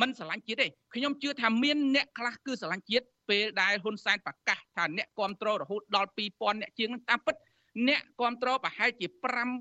[0.01, 7.35] មិនស្រឡាញ់ជាតិទេខ្ញុំជឿថាមានអ្នកខ្លះគឺស្រឡាញ់ជាតិពេលដែលហ៊ុនសែនប្រកាសថាអ្នកគ្រប់គ្រងរហូតដល់2000អ្នកជាងនឹងតាមពិត
[7.88, 9.07] អ្នកគ្រប់គ្រងប្រហែលជា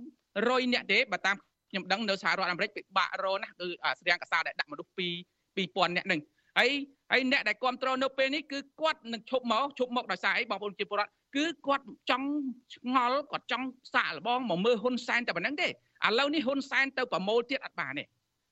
[0.08, 1.36] 500អ្នកទេបើតាម
[1.70, 3.68] ខ្ញុំដឹងនៅសហរដ្ឋអាមេរិកពិបាករណាស់គឺ
[4.00, 5.08] ស្រីកសាដែលដាក់មនុស្សពី
[5.56, 6.20] 2000អ្នកនឹង
[6.58, 6.70] ហើយ
[7.12, 12.28] ហើយអ្នកដែលគ្រប់គ្រងនៅពេលនេះគឺគាត់នឹងឈប់មកឈប់មកដោយសារអីបងប្អូនជាពលរដ្ឋគឺគាត់ចង់
[12.74, 15.70] ឆ្ងល់គាត់ចង់សាកល្បងមកមើលហ៊ុនសែនតែប៉ុណ្្នឹងទេឥ
[16.18, 18.04] ឡូវនេះហ៊ុនសែនទៅប្រមូលទៀតអត់បានទេ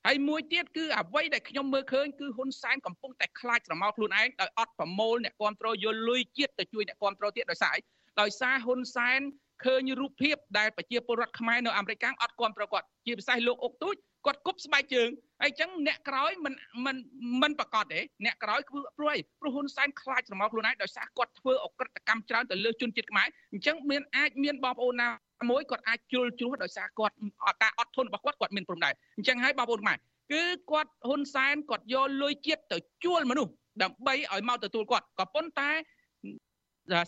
[0.08, 7.80] ហើយមួយទៀតគឺអ្វីដែលខ្ញុំមើលឃើញគឺហ៊ុនសែនកំពុងតែខ្លាចស្រមោលខ្លួនឯងដោយអត់ប្រមូលអ្នកគ្រប់គ្រងយកលុយជាតិទៅជួយអ្នកគ្រប់គ្រងទៀតដោយសារអី
[8.20, 9.20] ដោយសារហ៊ុនសែន
[9.64, 13.94] ឃើញរូបភាពដែលប្រជាពលរដ្ឋខ្មែរនៅអាមេរិកកាំងអត់គ្រប់គ្រងគាត់ជាពិសេសលោកអុកទូច
[14.26, 15.08] គាត់គប់ស្បែកជើង
[15.42, 16.96] ហើយអញ្ចឹងអ្នកក្រោយមិនមិន
[17.42, 25.08] មិនប្រកាសទេអ្នកក្រោយគឺព្រោះអីព្រោះហ៊ុនសែនខ្លាចស្រមោលខ្លួនឯងដោយសារគាត់ធ្វើអក្រិតកម្មច្រើនទៅលើជនជាតិខ្មែរអញ្ចឹងមានអាចមានបងប្អូនណា
[25.50, 27.14] មួយគាត់អាចជុលជ្រោះដោយសារគាត់
[27.62, 29.96] ការអត់ធន់របស់គាត់គាត់មានព្រំដែរអញ្ចឹងហើយបងប្អូនខ្មែរ
[30.32, 35.70] គឺគាត់ហ៊ុនសែនគាត់យកលុយជាតិទៅជួលមនុស្សដើម្បីឲ្យមកទទួលគាត់ក៏ប៉ុន្តែ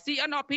[0.05, 0.53] CNRP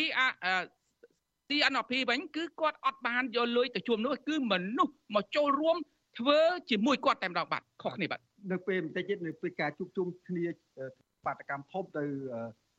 [1.47, 5.77] CNRP វិញគឺគាត់អត់បានយកលុយទៅជួលមនុស្សគឺមនុស្សមកចូលរួម
[6.19, 8.19] ធ្វើជាមួយគាត់តែម្ដងបាទខុសគ្នាបាទ
[8.51, 10.45] នៅពេលបន្តិចទៀតនៅពេលការជួបជុំគ្នា
[11.25, 12.03] បាតកម្មធំទៅ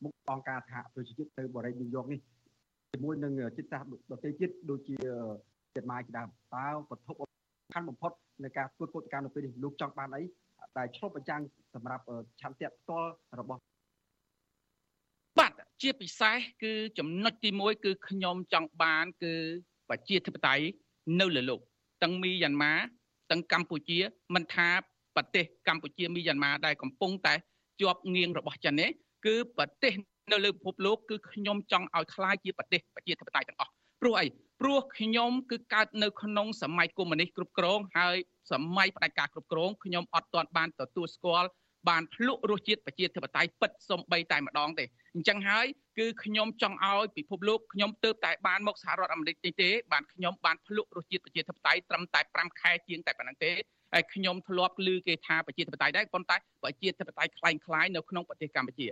[0.03, 2.19] មុខអង្គការសហប្រជាជាតិទៅបរិយាញូវយ៉កនេះ
[2.95, 4.95] ជាមួយនឹងចិត្តសាស្ត្រដទៃទៀតដូចជា
[5.75, 8.11] ចិត្តម៉ាយជាដើមតើវត្ថុសំខាន់បំផុត
[8.43, 10.23] នៃការធ្វើកោតកម្មនៅពេលនេះលោកចង់បានអី
[10.77, 11.41] ដែលឆ្លុះបញ្ចាំង
[11.73, 12.03] សម្រាប់
[12.41, 13.61] ឆន្ទៈផ្ទាល់របស់
[15.39, 19.33] បាទជាពិសេសគឺចំណុចទី1គឺខ្ញុំចង់បានគឺ
[19.89, 20.63] ប្រជាធិបតេយ្យ
[21.19, 21.59] នៅលើលោក
[22.03, 22.73] ទាំងមីយ៉ាន់ម៉ា
[23.31, 23.99] ទាំងកម្ពុជា
[24.35, 24.67] មិនថា
[25.15, 27.33] ប្រទេសកម្ពុជាមីយ៉ាន់ម៉ាដែលកំពុងតែ
[27.81, 28.89] ជាប់ងៀងរបស់ចិននេះ
[29.25, 29.93] គឺប្រទេស
[30.32, 34.26] នៅលើពិភពលោកគឺខ្ញុំចង់ឲ្យคล้ายជាប្រទេសប្រជាធិបតេយ្យទាំងអស់ព្រោះអី
[34.60, 38.16] ព្រោះខ្ញុំគឺកើតនៅក្នុងសម័យកុម្មុយនីសគ្រប់គ្រងហើយ
[38.52, 41.48] សម័យផ្ដាច់ការគ្រប់គ្រងខ្ញុំអត់ទាន់បានទទួលស្គាល់
[41.88, 45.66] បានភ្លុករសជាតិប្រជាធិបតេយ្យពិតសំបីតែម្ដងទេអញ្ចឹងហើយ
[45.98, 53.52] គឺខ្ញុំចង់ឲ្យពិភពលោកខ្ញុំទើបតែបានមកសហរដ្ឋអាមេរិកទេទេបានខ្ញុំបានភ្លុករសជាតិប្រជាធិបតេយ្យត្រឹមតែ5ខែជាងតែប៉ុណ្ណឹងទេ
[53.92, 58.86] ហើយខ្ញុំធ្លាប់ឮគេថាប្រជាធិបតេយ្យដែរប៉ុន្តែប្រជាធិបតេយ្យคล้ายៗនៅក្នុងប្រទេសកម្ពុជា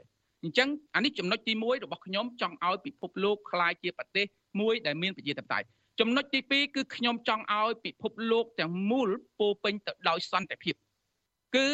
[0.44, 4.26] អញ្ចឹងអានេះចំណុចទី1របស់ខ្ញុំចង់ឲ្យពិភពលោកคล้ายជាប្រទេស
[4.61, 5.66] មួយដែលមានប្រជាធិបតេយ្យ
[6.00, 9.09] ចំណុចទី2គឺខ្ញុំចង់ឲ្យពិភពលោកទាំងមូល
[9.40, 10.74] ពោពេញទៅដោយសន្តិភាព
[11.57, 11.68] គឺ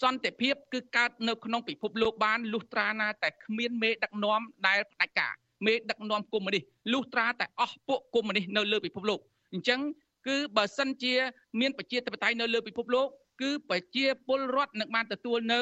[0.00, 5.32] សន្តិភាពគឺកើតនៅក្នុងពិភពលោកបានលុះត្រាណាតែគ្មានមេដឹកនាំដែលផ្ដាច់ការ
[5.66, 9.20] មេដឹកនាំកុម្មុយនីសលុះត្រាតែអស់ពួកកុម្មុយនីសនៅលើពិភពលោក
[9.52, 9.80] អញ្ចឹង
[10.28, 11.14] គឺបើសិនជា
[11.60, 13.06] មានប្រជាធិបតេយ្យនៅលើពិភពលោក
[13.42, 15.60] គឺប្រជាពលរដ្ឋនឹងបានទទួលនៅ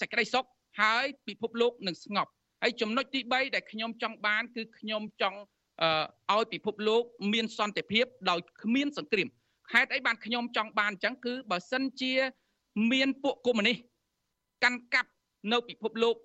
[0.00, 0.44] សេចក្តីសុខ
[0.81, 5.37] ហើយពិភពលោកនឹងស្ងប់ហើយចំណុចទី3ដែលខ្ញុំចង់បានគឺខ្ញុំចង់
[6.33, 9.27] ឲ្យពិភពលោកមានសន្តិភាពដោយគ្មានសង្គ្រាម
[9.73, 12.13] ហេតុអីបានខ្ញុំចង់បានអញ្ចឹងគឺបើសិនជា
[12.91, 13.77] មានពួកកុម្មុយនីស
[14.63, 15.11] កាន់កាប់
[15.51, 16.15] នៅពិភពលោក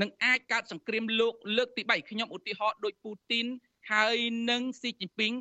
[0.00, 3.46] នឹងអាចកើតសង្គ្រាមលោកលើកទី3ខ្ញុំឧទាហរណ៍ដូចពូទីន
[3.92, 4.16] ហើយ
[4.50, 5.32] នឹងស៊ីជីនពីង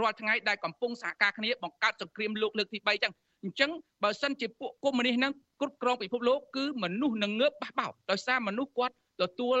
[0.00, 3.12] រាល់ថ្ងៃដែលកំពុងសហការគ្នាបង្កើតសង្គ្រាមលោកលើកទី3ចឹង
[3.46, 3.70] អញ្ចឹង
[4.04, 9.58] បើសិនជាពួកកុម្មុយនីសនឹងគ្រប់គ្រងពិភពលោកគឺមនុស្សនឹងងើបបះបោដោយសារមនុស្សគាត់ទទួល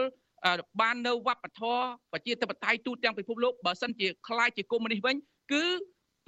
[0.80, 5.16] បាននៅវប្បធម៌ប្រជាធិបតេយ្យទូទាំងពិភពលោកបើសិនជាខ្លាយជាកុម្មុយនីសវិញ
[5.52, 5.64] គឺ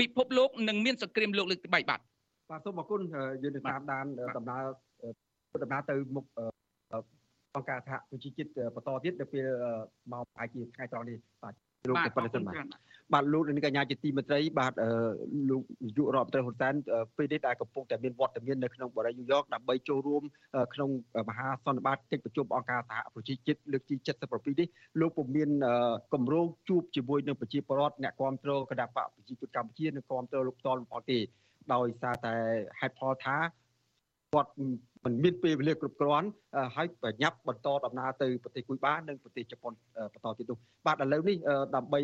[0.00, 3.00] ពិភពលោកនឹងមានសង្គ្រាមលោកលើកទី3បាទបាទសូមអរគុណ
[3.42, 4.62] យើងទៅតាមដានដំណើរ
[5.62, 6.24] ដំណើរទៅមុខ
[7.54, 9.46] អង្គការសហប្រជាជាតិបន្តទៀតនៅពេល
[10.12, 11.54] មកអាចជាថ្ងៃត្រង់នេះបាទ
[11.88, 12.66] លោកទៅប៉ុណ្ណឹងសិនបាទ
[13.12, 14.72] បាទលោកនាងកញ្ញាជាទីមេត្រីបាទ
[15.50, 16.74] លោកនាយករដ្ឋមន្ត្រីហ៊ុនសែន
[17.16, 20.22] ពេលនេះដែលកំពុងតែមានវត្តមាននៅក្នុងបរិយាញូវយ៉កដើម្បីចូលរួម
[20.74, 20.90] ក្នុង
[21.28, 23.94] មហាសន្និបាតកិច្ចប្រជុំអង្គការសហប្រជាជាតិលើកទី
[24.28, 24.68] 77នេះ
[25.00, 25.50] លោកពុំមាន
[26.14, 31.18] គម្រោងជួបជាមួយនឹងប្រជាពលរដ្ឋអ្នកគ្រប់គ្រងគណៈបកប្រជាជនកម្ពុជានិងគ្រប់គ្រងលោកតលផលទេ
[31.74, 32.34] ដោយសារតែ
[32.80, 33.36] ហេតុផលថា
[34.34, 34.50] គាត់
[35.04, 36.28] មិនមានពេលវេលាគ្រប់គ្រាន់
[36.76, 39.72] ហើយប្រញាប់បន្តដំណើរទៅប្រទេសគុយបានិងប្រទេសជប៉ុន
[40.14, 41.36] បន្តទៀតនោះបាទឥឡូវនេះ
[41.76, 42.00] ដើម្បី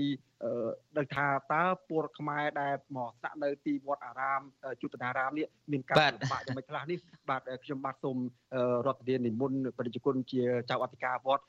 [0.99, 4.41] ដឹងថាតើពលខ្មែរដែលមកស្នាក់នៅទីវត្តអារាម
[4.81, 6.99] យុទ្ធនារាមនេះមានការលំបាកយ៉ាងម៉េចខ្លះនេះ
[7.31, 8.17] បាទខ្ញុំបាទសូម
[8.87, 11.45] រដ្ឋធាននិមន្តប្រជាជនជាចៅអធិការវត្ត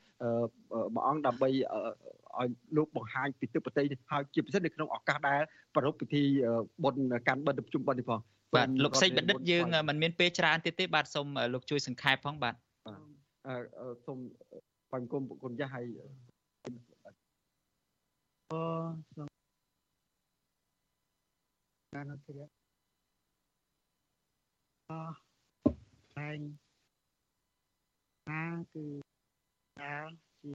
[0.94, 5.40] មួយអង្គដើម្បីឲ្យលោកបង្ហាញពីទឹកប្រទេសហើយជាពិសេសនៅក្នុងឱកាសដែល
[5.74, 6.22] ប្រារព្ធពិធី
[6.84, 8.20] បុណ្យកាន់បិណ្ឌប្រជុំបិណ្ឌនេះផង
[8.54, 12.54] បាទលោកសេចបណ្ឌិតយើងមិនមានពេលច្រើនទៀតទេបាទសូមលោកជួយសង្ខេបផងបាទ
[13.46, 13.56] អឺ
[14.06, 14.18] សូម
[14.92, 15.84] បាញ់គុំគុណចាស់ហើយ
[18.52, 18.60] អូ
[19.16, 19.28] សូម
[21.94, 22.32] បានអត់ទេ
[24.90, 24.92] អ
[26.18, 26.38] តែង
[28.28, 28.84] ណាគឺ
[29.80, 30.08] ដាល
[30.42, 30.50] ជា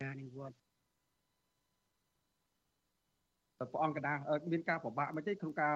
[0.00, 0.56] ការនិវត្ត
[3.58, 4.12] ព្រះអង្គកដា
[4.52, 5.74] មានការប្របាក់មិនទេក្នុងការ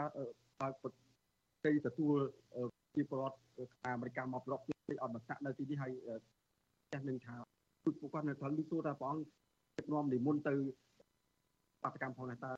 [0.62, 2.16] ឲ្យប្រតិទទួល
[2.94, 5.92] ជាពលរដ្ឋខ្មែរអាមេរិកមកប្រកទៀតអត់មកតាក់នៅទីនេះហើយ
[6.92, 7.34] ចេះនឹងថា
[7.82, 10.54] ពួកគាត់នៅគាត់លឺទូថាព្រះអង្គនាំនិមន្តទៅ
[11.82, 12.52] បដកម្មផងដែរតើ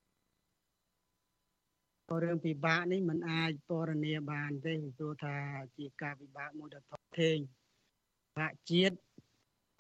[2.25, 5.37] រឿងពិបាកនេះมันអាចពណ៌នាបានទេព្រោះថា
[5.77, 7.39] ជាការពិបាកមួយដ៏ធំធេង
[8.37, 8.97] បាក់ជាតិ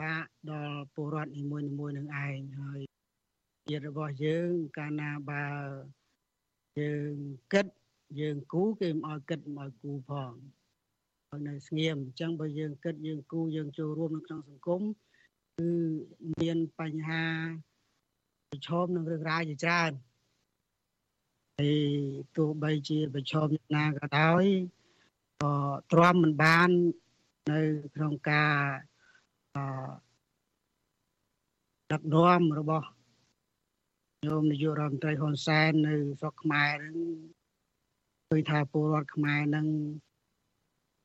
[0.03, 2.81] បាក់ដល់ពលរដ្ឋនីមួយៗនឹងឯងហើយ
[3.69, 5.47] ជាតិរបស់យើងកាលណាបើ
[6.81, 7.15] យើង
[7.53, 7.67] គិត
[8.21, 10.33] យើងគូគេមិនឲ្យគិតមិនឲ្យគូផង
[11.31, 14.83] ឲ្យនៅស្ងៀមអញ្ចឹងបើយើងគិតយើងគូយើងចូលរួមនៅក្នុងសង្គម
[15.57, 15.69] គឺ
[16.40, 17.25] មានបញ្ហា
[18.51, 19.92] ប្រឈមនឹងរឿងរ៉ាវជាច្រើន
[21.59, 21.77] ហើយ
[22.37, 24.45] ទោះបីជាប្រឈមយ៉ាងណាក៏ដោយ
[25.42, 25.53] ក៏
[25.92, 26.71] ទ្រាំមិនបាន
[27.53, 27.61] នៅ
[27.95, 28.55] ក្នុងការ
[29.57, 29.59] អ
[31.92, 32.88] ដឹកនាំរបស់
[34.27, 36.97] ញោមនាយករដ្ឋមន្ត្រីហ៊ុនសែននៅស្រុកខ្មែរនឹង
[38.31, 39.67] ឃើញថាពលរដ្ឋខ្មែរនឹង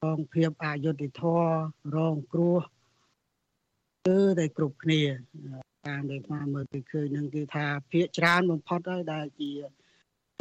[0.03, 1.49] រងភាពអយុត្តិធម៌
[1.95, 2.59] រងគ្រោះ
[4.07, 5.01] គឺតែគ្រប់គ្នា
[5.87, 9.51] តាមដែលស្មាមើលទៅឃើញនឹងគឺថាភាកច្រើនបំផុតហើយដែលជា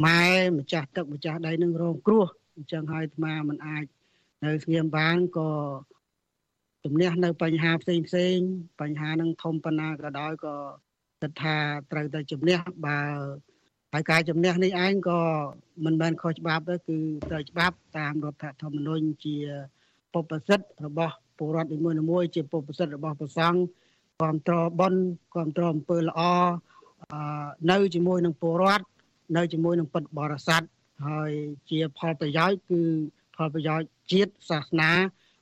[0.05, 0.25] ម៉ែ
[0.57, 3.85] ម្ចាស់ទឹកម្ចាស់ដីនឹងរងគ្រោះអញ្ចឹងហើយអាត្មាមិនអាច
[4.45, 5.51] នៅស្ងៀមបានក៏
[6.83, 8.37] ជំនះនៅបញ្ហាផ្សេងផ្សេង
[8.81, 10.55] បញ្ហានឹងធំប៉ុណ្ណាក៏ដោយក៏
[11.21, 11.57] គិតថា
[11.91, 12.99] ត្រូវតែជំនះបើ
[13.93, 15.19] ហើយការជំនះនេះឯងក៏
[15.85, 16.97] មិនមែនខុសច្បាប់ទេគឺ
[17.29, 19.35] ត្រូវច្បាប់តាមរដ្ឋធម្មនុញ្ញជា
[20.13, 21.77] ពុបសិទ្ធិរបស់ពលរដ្ឋនី
[22.09, 23.59] មួយៗជាពុបសិទ្ធិរបស់ព្រះសង្ឃ
[24.19, 24.93] គ្រប់គ្រងបន
[25.33, 26.21] គ្រប់គ្រងអំពើល្អ
[27.71, 28.85] នៅជាមួយនឹងពលរដ្ឋ
[29.37, 30.61] នៅជាមួយនឹងពុទ្ធបរិស័ទ
[31.07, 31.31] ហើយ
[31.69, 32.81] ជាផលប្រយោជន៍គឺ
[33.35, 34.91] ផលប្រយោជន៍ជាតិសាសនា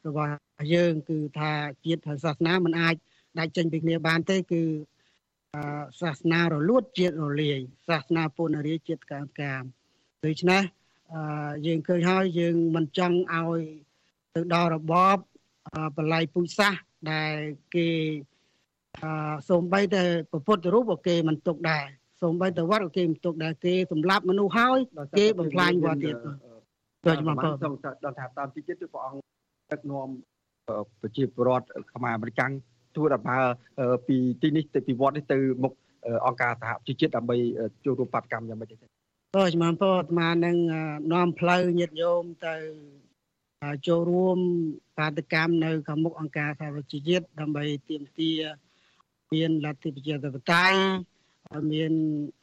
[0.08, 0.30] របស់
[0.74, 1.52] យើង គឺថា
[1.86, 2.96] ជាតិហើយសាសនាมันអាច
[3.40, 4.62] ដាច់ចេញពីគ្នាបានទេគឺ
[6.02, 9.64] សាសនារលួតជាតិរលាយសាសនាពុនរាជាតិកាមកាម
[10.26, 10.62] ដូច្នេះ
[11.66, 13.62] យើងឃើញហើយយើងមិនចង់ឲ្យ
[14.36, 15.18] ទៅដល់របប
[15.98, 16.74] បល័យពុជសាស
[17.12, 17.36] ដែល
[17.76, 17.88] គេ
[19.50, 20.04] សូម្បីតែ
[20.48, 21.86] ពុទ្ធរូបក៏គេមិនទុកដែរ
[22.22, 24.80] សូម្បីតែវត្តក៏គេមិនទុកដែរគេសម្លាប់មនុស្សហើយ
[25.18, 26.16] គេបំផ្លាញវត្តទៀត
[27.06, 27.54] ទៅចំពោះ
[28.04, 29.22] ដល់ថាតាមទីចិត្តព្រះអង្គ
[29.72, 30.10] ដឹកនាំ
[31.02, 32.42] ប្រជាពលរដ្ឋខ្មែរអាមេរិក
[32.96, 33.44] ធ្វើដំណើរ
[34.08, 35.74] ពីទីនេះទៅពីវត្តនេះទៅមុខ
[36.26, 37.38] អង្គការសហប្រជាជាតិដើម្បី
[37.86, 40.58] ចូលរួមបាតកម្មយ៉ាងម៉េចទេក៏ជំរាបពោអាត្មានឹង
[41.14, 42.56] នាំផ្លូវញាតិញោមទៅ
[43.88, 44.38] ចូលរួម
[44.98, 48.42] បាតកម្មនៅខាងមុខអង្គការសហប្រជាជាតិដើម្បីទាមទារ
[49.34, 50.78] មានលទ្ធិប្រជាធិបតេយ្យ
[51.72, 51.92] មាន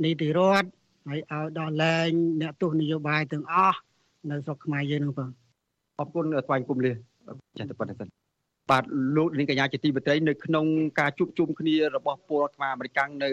[0.04, 0.68] នីតិរដ្ឋ
[1.09, 3.78] ហើយឲ្យដោះលែងអ្នកទស្សនយោបាយទាំងអស់
[4.30, 5.30] នៅស្រុកខ្មែរយើងនឹងបង
[5.98, 8.09] អរគុណស្វែងគុំលាចា៎តែប៉ុណ្្នេះសិន
[8.70, 8.85] បាទ
[9.16, 10.66] លោកនាងកញ្ញាជាទីមេត្រីនៅក្នុង
[11.00, 13.31] ការជួបជុំគ្នារបស់ពលរដ្ឋខ្មែរអាមេរិកនៅ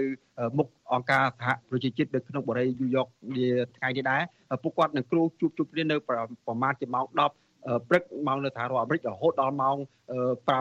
[0.57, 4.21] មុខអង្គការសហប្រជាជាតិនៅក្នុងបរិយាញូវយ៉កនាថ្ងៃនេះដែរ
[4.63, 9.77] ពួកគាត់នឹងគ្រូជួបជុំគ្នានៅប្រមាណជាម៉ោង10ព្រឹកម៉ោងនៅសហរដ្ឋអាមេរិករហូតដល់ម៉ោង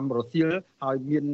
[0.06, 0.50] 5រសៀល
[0.82, 1.24] ហើយមាន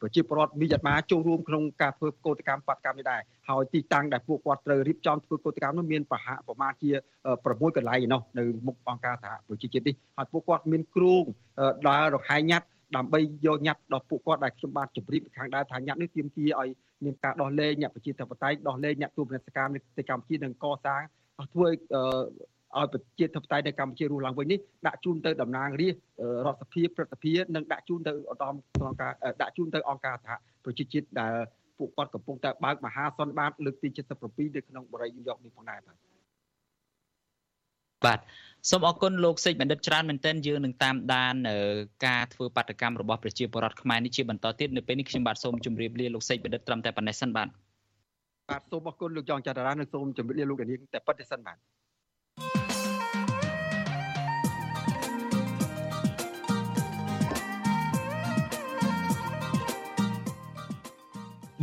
[0.00, 6.90] ប្រជាពលរដ្ឋមីយ៉ាន់ម៉ាចូលរួមក្នុងការធ្វើកោតកម្មបាតកម្មនេះដែរហើយទីតាំងដែលពួកគាត់ត្រូវរៀបចំធ្វើកោតកម្មនោះមានប្រហាក់ប្រមាណជា
[7.34, 11.14] 6កន្លែងឯណោះនៅមុខអង្គការសហប្រជាជាតិនេះហើយពួកគាត់មានគ្រូ
[11.88, 12.66] ដើររហែកញ៉ាត់
[12.96, 16.68] ដើម្បីយកញ៉ាត់ដល់ពួកគាត់ដែលខ្ញុំបានជម្រាបខាងដើមថាញ៉ាត់នេះទាមទារឲ្យ
[17.04, 21.02] មានការដោះលែងអ្នកប្រជាធិបតេយ្យដោះលែងអ្នកទូតនកម្មនៅប្រទេសកម្ពុជានិងកសាង
[21.52, 21.76] ធ្វើឲ្យ
[22.92, 28.54] ប្រជាធិបតេយ្យនៅកម្ពុជារស់ឡើងវិញនេះដាក់ជូនទៅតំណាងរាស្ត្ររដ្ឋសភាព្រឹទ្ធសភានិងដាក់ជូនទៅឧត្តម
[28.88, 30.32] អង្គការដាក់ជូនទៅអង្គការសហ
[30.64, 31.34] ប្រជាជាតិដែល
[31.78, 33.88] ពួកគាត់កំពុងតែបើកមហាសន្និបាតលើកទី
[34.22, 35.96] 77នៅក្នុងបរិយាញូវយ៉កនេះផងដែរបាទ
[38.04, 38.20] បាទ
[38.70, 41.34] សូមអរគុណលោកសេចបណ្ឌិតច្រើនមែនទែនយើងនឹងតាមដាន
[42.06, 47.48] ការធ្វើបាតកម្មរបស់ប្រជាពលរដ្ឋខ្មែរនេះជាបន្តទៀតនៅពេលនេះខ្ញុំបាទសូមជម្រាបលាលោកសេចបណ្ឌិតត្រឹមតែប៉ុណ្ណេះសិនបាទ
[48.50, 51.56] បាទសូមអរគុណលោកចောင်းច័ន្ទរានិងសូមជម្រាបលាលោកនាងតែប៉ុណ្្នេះសិនបាទ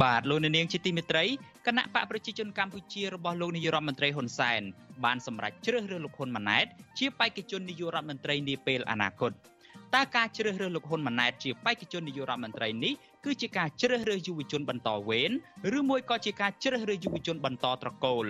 [0.04, 1.26] បាទលោកនាងជាទីមេត្រី
[1.68, 4.62] គណៈបកប្រជាជនកម្ពុជារបស់លោកនាយរដ្ឋមន្ត្រីហ៊ុនសែន
[5.06, 6.66] បានសម្រេចជ្រើសរើសលោកហ៊ុនម៉ាណែត
[7.00, 9.32] ជាបេក្ខជននាយករដ្ឋមន្ត្រីនាពេលអនាគត
[9.96, 12.94] តើការជ្រើសរើសលោកហ៊ុនម៉ាណែតជាបេក្ខជននាយករដ្ឋមន្ត្រីនេះ
[13.26, 15.32] គឺជាការជ្រើសរើសយុវជនបន្តវេន
[15.78, 18.26] ឬមួយក៏ជាការជ្រើសរើសយុវជនបន្តត្រកូល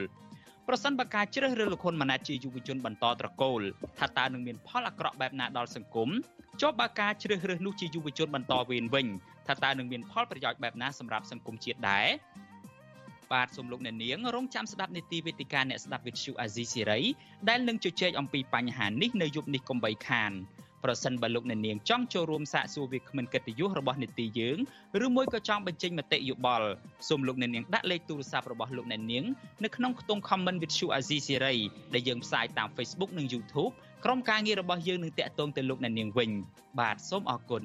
[0.67, 3.61] ប្រសិនបើការជ្រើសរើសលោកហ៊ុនម៉ាណែតជាយុវជនបន្តត្រកូល
[3.99, 6.09] ថាតើនឹងមានផលអាក្រក់បែបណាដល់សង្គម
[6.61, 9.07] ចុះបើការជ្រើសរើសនោះជាយុវជនបន្តវេនវិញ
[9.47, 12.07] ថាតើនឹងមានផលប្រយោជន៍បែបណាសម្រាប់សង្គមជាតិដែរ
[13.31, 16.99] បាទសូមលោកអ្នកនាងរងចាំស្ដាប់នីតិវេទិកាអ្នកស្ដាប់វិទ្យុអាស៊ីសេរី
[17.49, 20.31] ដែលនឹងជជែកអំពីបញ្ហានេះនៅយប់នេះកុំបីខាន
[20.87, 24.57] ប្រសិនបើលោកអ្នកនាងចង់ចូលរួមសាកសួរវាគ្មិនកិត្តិយសរបស់នីតិយើង
[25.05, 26.67] ឬមួយក៏ចង់បញ្ចេញមតិយោបល់
[27.07, 29.23] សូមលោកអ្នកនាងដាក់លេខទូរស័ព្ទរបស់លោកអ្នកនាង
[29.63, 31.55] នៅក្នុងខ្ទង់ comment វិទ្យុអាស៊ីសេរី
[31.93, 33.71] ដែលយើងផ្សាយតាម Facebook និង YouTube
[34.05, 36.29] ក្រុមការងាររបស់យើងនឹងតាក់ទងទៅលោកអ្នកនាងវិញ
[36.79, 37.63] បាទសូមអរគុណ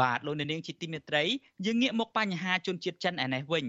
[0.00, 1.22] បាទលោកអ្នកនាងជាទីមេត្រី
[1.66, 3.66] យើងងាកមកបញ្ហាជនជាតិចិនឯនេះវិញ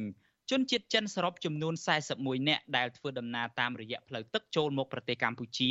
[0.52, 1.74] ជនជាតិចិនសរុបចំនួន
[2.12, 5.70] 41នាក់ដែលធ្វើដំណើរតាមរយៈផ្លូវទឹកចូលមកប្រទេសកម្ពុជា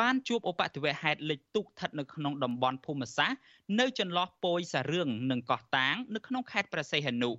[0.00, 3.38] បានជួបឧបទ្ទវហេតុលិចទូកស្ថិតនៅក្នុងតំបន់ភូមិសាស្ត្រ
[3.80, 7.30] នៅចន្លោះពយសារឿងនិងកោះតាងនៅក្នុងខេត្តព្រះសីហនុ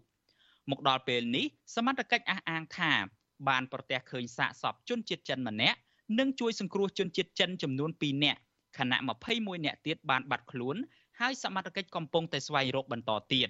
[0.72, 1.46] មកដល់ពេលនេះ
[1.76, 2.92] សមត្ថកិច្ចអះអាងថា
[3.48, 5.78] បានប្រទះឃើញសាកសពជនជាតិចិនម្នាក់
[6.20, 8.40] និងជួយសង្គ្រោះជនជាតិចិនចំនួន2នាក់
[8.78, 9.00] ខណៈ
[9.32, 10.76] 21នាក់ទៀតបានបាត់ខ្លួន
[11.20, 13.50] ហើយសមត្ថកិច្ចកំពុងតែស្វែងរកបន្តទៀត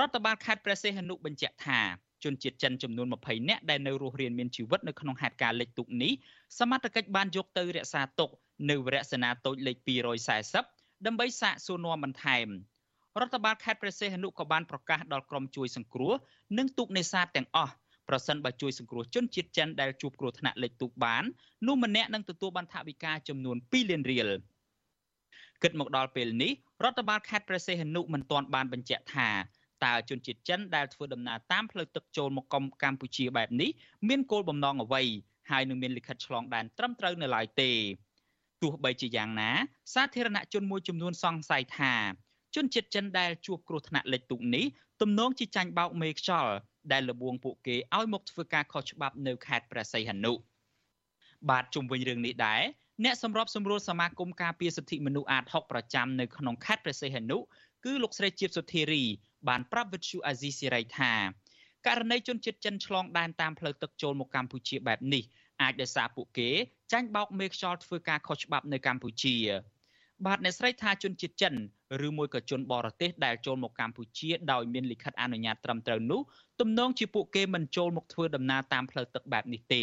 [0.00, 1.80] រដ្ឋបាលខេត្តព្រះសីហនុបញ្ជាក់ថា
[2.24, 6.12] ជនជាតិចិនចំនួន20នាក់ដែលនៅរស់រានមានជីវិតនៅក្នុងហេតុការណ៍លិចទុកនេះ
[6.58, 8.30] សមត្ថកិច្ចបានយកទៅរក្សាទុក
[8.70, 9.76] នៅវរៈសេនាតូចលេខ
[10.42, 12.46] 240ដើម្បីសាកសួរនាំបន្ថែម
[13.20, 16.12] រដ្ឋបាលខេត្តព្រះសីហនុក៏បានប្រកាសដល់ក្រុមជួយសង្គ្រោះ
[16.58, 17.72] និងទូកនេសាទទាំងអស់
[18.08, 21.24] ប្រសិនបើជួយសង្គ្រោះជនជាតិចិនដែលជួបគ្រោះថ្នាក់លិចទូកបាន
[21.66, 24.30] នោះម្នាក់នឹងទទួលបានថវិកាចំនួន2លានរៀល
[25.62, 26.52] គិតមកដល់ពេលនេះ
[26.84, 29.28] រដ្ឋបាលខេត្តព្រះសីហនុមិនទាន់បានបញ្ជាក់ថា
[29.84, 32.46] តើជនជាតិចិនដែលធ្វើដំណើរតាមផ្លូវទឹកចូលមក
[32.82, 33.70] កម្ពុជាបែបនេះ
[34.08, 35.02] មានគោលបំណងអ្វី
[35.50, 37.70] ហើយនឹងមានលិខិតឆ្លងដែនត្រឹមត្រូវនៅឡើយទេ
[38.62, 39.50] ទោះបីជាយ៉ាងណា
[39.94, 41.94] សាធារណជនមួយចំនួនសង្ស័យថា
[42.54, 44.64] ជនជាតិចិនដែលជួបគ្រោះថ្នាក់លិចទូកនេះ
[45.00, 46.52] ទំនងជាចាញ់បោកមេខ្យល់
[46.92, 50.32] ដែលលបួងពួកគេឲ្យមកធ្វើការខុសច្បាប់នៅខេត្តព្រះសីហនុ
[51.50, 52.62] បាទជុំវិញរឿងនេះដែរ
[53.04, 57.38] អ្នកសម្របសម្រួលសមាគមការពារសិទ្ធិមនុស្សអាត6ប្រចាំនៅក្នុងខេត្តព្រះសីហនុ
[57.84, 59.04] គឺលោកស្រីជាតិសុធារី
[59.48, 61.12] បានប្រាប់វិទ្យុអាស៊ីសេរីថា
[61.86, 65.24] ករណីជនជាតិចិនឆ្លងដែនតាមផ្លូវទឹកចូលមកកម្ពុជាបែបនេះ
[65.62, 66.50] អាចដោយសារពួកគេ
[66.92, 69.36] ចាញ់បោកមេខ្យល់ធ្វើការខុសច្បាប់នៅកម្ពុជា
[70.26, 71.54] បាទអ្នកស្រីថាជនជាតិចិន
[72.06, 76.20] ឬមួយក៏ជនបរទេសដែលចូលមកកម្ពុជាដោយមានលិខិតអនុញ្ញាតត្រឹមត្រូវនោះ
[76.60, 79.82] ទំនងជាពួកគេមិនចូលមកធ្វើដំណើរតាមផ្លូវទឹកបែបនេះទេ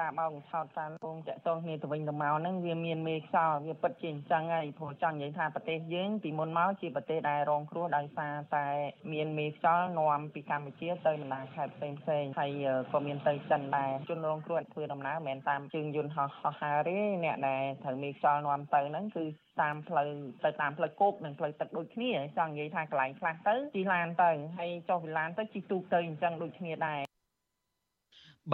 [0.00, 8.66] តាមអោឆោតតាមពងតាក់ទងគ្នាទៅវិញទៅមកហ្នឹងវាមានមេខ្យល់វាពិតជាអញ្ចឹងហើយព្រោះចង់និយាយថាប្រទេសយើងពីមុនមកជាប្រទេសដែលរងគ្រោះដោយសារតែ
[9.12, 12.50] មានមេខ្យល់នាំពីកម្ពុជាទៅបណ្ដាខេត្តផ្សេងផ្សេងហើយ
[12.92, 19.24] ក៏មានទៅចិនដែរជនរងគ្រោះធ្វើដំណើរមិនមែនតាមជើងយន្តហោះហោះហើរទេអ្នកដែលត្រូវមេខ្យល់នាំទៅហ្នឹងគឺ
[19.60, 20.08] តាមផ្លូវ
[20.44, 27.00] ទៅតាមផ្លូវគោកនិងផ្លូវទឹកដូចគ្នាចង់និយាយថាកន្លែងខ្លះទៅជិះឡានទៅហើយចុះវិឡានទៅជិះទូកទៅអញ្ចឹងដូចគ្នាដែរ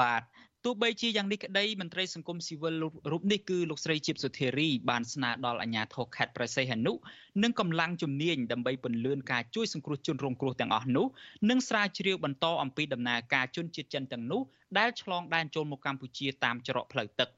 [0.01, 0.23] បាទ
[0.65, 2.75] ទោះបីជាយ៉ាងនេះក្តីមន្ត្រីសង្គមស៊ីវិល
[3.13, 6.93] រូបនេះគឺលោកស្រីជីបសុធារីបានស្នើដល់អាជ្ញាធរខេត្តប្រស័យហនុ
[7.43, 11.07] និងកម្លាំងជំនាញដើម្បីពន្លឿនការជួយសង្គ្រោះជនរងគ្រោះទាំងអស់នោះ
[11.51, 14.43] និងស្រាវជ្រាវបន្តអំពីដំណើរការជនជាតិចិនទាំងនោះ
[14.79, 17.29] ដែលឆ្លងដែនចូលមកកម្ពុជាតាមច្រកផ្លូវទឹក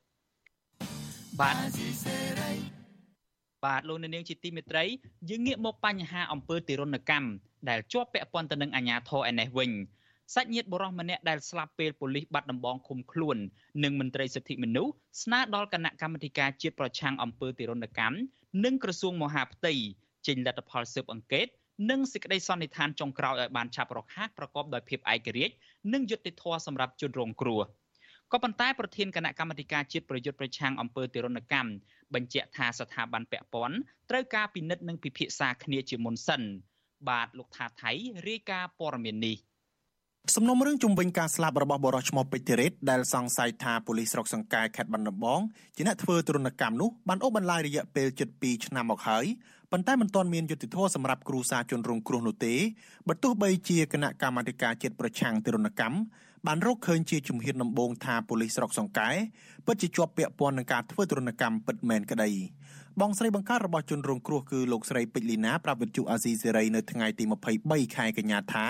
[1.40, 1.54] បាទ
[3.64, 4.84] បាទលោកនាងជាទីមេត្រី
[5.30, 7.28] យើងងាកមកបញ្ហាអំពើទារុណកម្ម
[7.68, 9.70] ដែលជាប់ពាក់ព័ន្ធទៅនឹងអាជ្ញាធរឯនេះវិញ
[10.34, 13.36] សាច់ញាតិបុរសម្នាក់ដែលស្លាប់ពេលប៉ូលីសបាត់ដំបងឃុំខ្លួន
[13.84, 18.16] និងមន្ត្រីសិទ្ធិមនុស្សស្នើដល់គណៈកម្មាធិការជាតិប្រឆាំងអំពើទារុណកម្ម
[18.64, 19.72] និងក្រសួងមហាផ្ទៃ
[20.26, 21.46] ចេញលទ្ធផលស៊ើបអង្កេត
[21.90, 25.54] និងសេចក្តីសន្និដ្ឋានចុងក្រោយឲ្យបានឆាប់រហ័សប្រកបដោយភាពឯករាជ្យ
[25.92, 27.62] និងយុត្តិធម៌សម្រាប់ជនរងគ្រោះ
[28.32, 31.70] ក៏ប៉ុន្តែប្រធានគណៈកម្មាធិការជាតិប្រយុទ្ធប្រឆាំងអំពើទារុណកម្ម
[32.14, 33.76] បញ្ជាក់ថាស្ថាប័នពាក់ព័ន្ធ
[34.10, 36.42] ត្រូវការពិនិត្យនិងពិភាក្សាគ្នាជាមុនសិន
[37.08, 37.92] បាទលោកថាថៃ
[38.28, 39.36] រាយការណ៍ព័ត៌មាននេះ
[40.28, 45.40] សំណុំរឿងជំវិញការស្លាប់របស់បរិសុទ្ធឈ្មោះពេជ្រធីរ៉េតដែលសង្ស័យថាប៉ូលីសស្រុកសង្កែខេត្តបាត់ដំបង
[45.76, 49.24] ជាអ្នកធ្វើទរណកម្មនោះបានអូសបន្លាយរយៈពេលជិត2ឆ្នាំមកហើយ
[49.72, 52.54] ប៉ុន្តែមិនទាន់មានយុត្តិធម៌សម្រាប់គ្រួសារជនរងគ្រោះនោះទេ
[53.08, 55.96] បើទោះបីជាគណៈកម្មាធិការជាតិប្រឆាំងទរណកម្ម
[56.46, 59.10] បានរកឃើញជាជំហានដំបូងថាប៉ូលីសស្រុកសង្កែ
[59.66, 62.30] ពិតជាជាប់ពាក់ព័ន្ធនឹងការធ្វើទរណកម្មពិតមែនក្តី
[63.00, 67.24] បងស្រីបង្កើតរបស់ជនរងគ្រោះគឺលោកស្រីពេជ្រលីណាប្រាប់វិទ្យុអាស៊ីសេរីនៅថ្ងៃទី
[67.60, 68.66] 23ខែកញ្ញាថា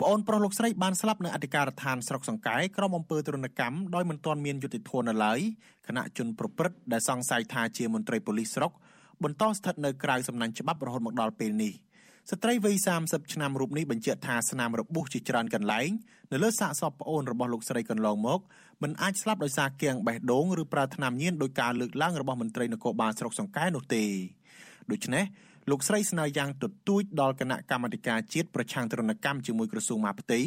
[0.00, 5.40] ប្អូនប្រុសលោកស្រីបានស្លាប់នៅអធិការដ្ឋានស្រុកសង្កែក្រុមអំពើទរណកម្មដោយមិនទាន់មានយុត្តិធម៌នៅឡើយ
[5.86, 8.72] គណៈជនប្រព្រឹត្តដែលសង្ស័យថាជាមន្ត្រីប៉ូលីសស្រុក
[9.22, 11.72] បន្តស្ថិតនៅក្រៅសំណាញ់ច្បាប់រហូតមកដល់ពេលនេះ
[12.30, 15.90] ស្ត្រីវ័យ30ឆ្នាំរូបនេះបញ្ជាក់ថាស្នាមរបួសជាច្រើនកន្លែង
[16.32, 18.40] នៅលើសាកសពប្អូនរបស់លោកស្រីកន្លងមក
[18.82, 24.04] មិនអាចស្លាប់ដោយសារគាំងបេះដូងឬប្រើថ្នាំញៀនដោយការលើកឡើងរបស់មន្ត្រីនគរបាលស្រុកសង្កែនោះទេ
[24.90, 25.24] ដូច្នេះ
[25.70, 30.40] លោកស្រីស្នើយ៉ាងទទូចដល់គណៈកម្មាធិការជាតិប្រឆាំងទរណកម្មជាមួយក្រសួងមហាផ្ទៃ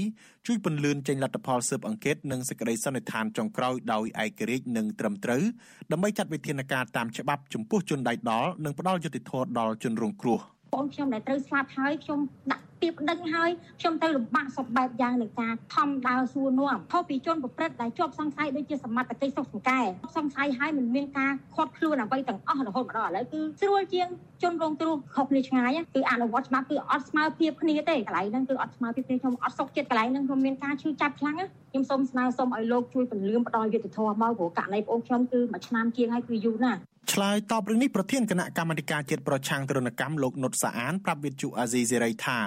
[0.47, 5.43] ជួយពន្លឿនចេញលទ្ធផលស៊ើបអង្កេតនិងសេចក្តីសន្និដ្ឋានចុងក្រោយដោយឯករាជ្យនិងត្រឹមត្រូវ
[5.91, 10.41] ដើម្បីចាត់វិធានការតាមច្បាប់ចំពោះជនដៃដល់និងផ្ដល់យុត្តិធម៌ដល់ជនរងគ្រោះ
[10.73, 12.19] បងខ្ញុំដែលត្រូវស្លាប់ហើយខ្ញុំ
[12.51, 13.49] ដាក់ ពីប្តឹងហើយ
[13.79, 19.79] ខ្ញុំទៅលំបាកសពបែបយ៉ាងនៃការខំដើរសួរនាំខុសពីជនប្រព្រឹត្តដែលជាប់សង្ស័យដូចជាសមត្ថកិច្ចសុខសង្កែ
[20.17, 24.07] សង្ស័យហើយមិនមានការខាត់ខ្លួនអ្វីទាំងអស់រហូតមកដល់ឥឡូវគឺស្រួលជាង
[24.43, 31.35] ជនរងគ្រោះខុសគ្នាឆ្ងាយគឺអនុវត្តច្បាប់គឺអត់ស្មើភាពគ្នាទេកន្លែងហ្នឹងគឺអត់ស្មើភាពគ្នាខ្ញុំអត់សុខចិត្តកន្លែងហ្នឹងខ្ញុំមានការឈឺចាប់ខ្លាំង
[31.71, 36.79] ខ្ញុំសូមស្នើសូមឲ្យលោកជួយពន្លឿនផ្ដល់យុត្តិធម៌មកព្រោះករណីបងខ្ញុំគឺមួយឆ្នាំជាងហើយគឺយូរណាស់
[37.13, 42.39] ឆ្លើយតបរឿងនេះប្រធានគណៈកម្មាធិការជាតិប្រឆាំងទរណកម្មលោកនុតសាអានប្រាប់វិទ្យុអាស៊ីសេរីថា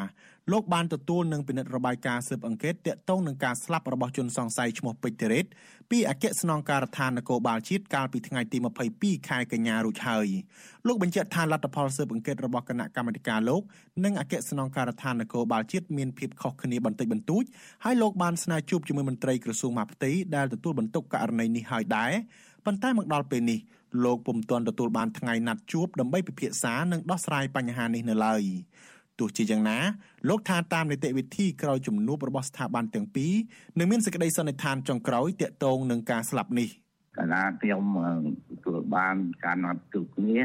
[0.51, 5.47] លោកបានទទួលនឹងពិនិត្យរបាយការណ៍ស៊ើបអង្កេតទាក់ទងនឹងការស្លាប់របស់ជនសង្ស័យឈ្មោះពេជ្រធីរ៉េត
[5.91, 8.59] ពីអគ្គស្នងការដ្ឋាននគរបាលជាតិកាលពីថ្ងៃទី
[8.93, 10.29] 22ខែកញ្ញារួចហើយ
[10.87, 13.63] លោកបញ្ជាក់ថាលទ្ធផលស៊ើបអង្កេតរបស់គណៈកម្មាធិការលោក
[14.05, 17.45] និងអគ្គស្នងការដ្ឋាននគរបាលជាតិមានភាពខុសគ្នាបន្តិចបន្តួច
[17.85, 22.13] ហើយលោកបានស្នើជួបជាមួយមន្ត្រីក្រសួងមហាផ្ទៃដែលទទួលបន្ទុកករណីនេះហើយដែរ
[22.67, 23.59] ប៉ុន្តែមកដល់ពេលនេះ
[24.05, 28.43] លោកពុំទាន់ទទួលបានថ្ងៃណាត់ជួបដើម្បីពិភាក្សានិងដោះស្រាយបញ្ហានេះនៅឡើយ
[29.19, 29.79] ទោះជាយ៉ាងណា
[30.29, 33.33] លោកថាតាមនីតិវិធីក្រោយជំនួបរបស់ស្ថាប័នទាំងពីរ
[33.79, 36.69] នឹងមានសេចក្តីសន្និដ្ឋានចុងក្រោយទាក់ទងនឹងការស្លាប់នេះ
[37.17, 37.83] កាលណាខ្ញុំ
[38.49, 40.41] ទទួលបានការណាត់ជួបគ្នា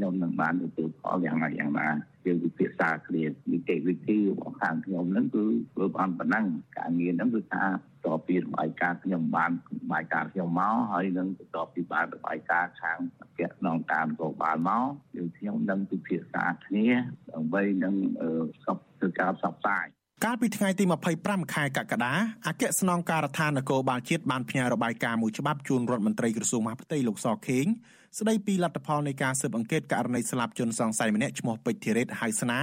[0.00, 1.88] ខ្ញុំនឹងបានទទួលផលយ៉ាងណាយ៉ាងណា
[2.26, 6.46] យើងពិភាក្សាគ្នានីតិវិធីរបស់ខាងខ្ញុំហ្នឹងគឺធ្វើបានប៉ុណ្ណឹង
[6.78, 7.64] ការងារហ្នឹងគឺថា
[8.06, 9.50] តពីរបាយការណ៍ខ្ញុំបាន
[9.92, 14.86] បាយការណ៍ខ្ញុំមកហើយនឹងបន្ទាប់ពីបានរបាយការណ៍ខាងអគ្គស្នងការនគរបាលមក
[15.16, 16.86] យើងខ្ញុំនឹងពិភាក្សាគ្នា
[17.32, 17.94] ដើម្បីនឹង
[18.64, 19.86] សពធ្វើការផ្សព្វផ្សាយ
[20.24, 20.84] កាលពីថ្ងៃទី
[21.18, 22.12] 25ខែកក្កដា
[22.46, 27.66] អគ្គស្នងការដ្ឋាននគរបាលជាតិបានផ្ញើរបាយការណ៍មួយច្បាប់ជូនរដ្ឋមន្ត្រីក្រសួងមហាផ្ទៃលោកសខេង
[28.18, 32.60] ស្ដីពីលទ្ធផលនៃការស៊ើបអង្កេតករណីស្លាប់ជនសង្ស័យម្នាក់ឈ្មោះពេជ្រធីរ៉េតហៅស្នា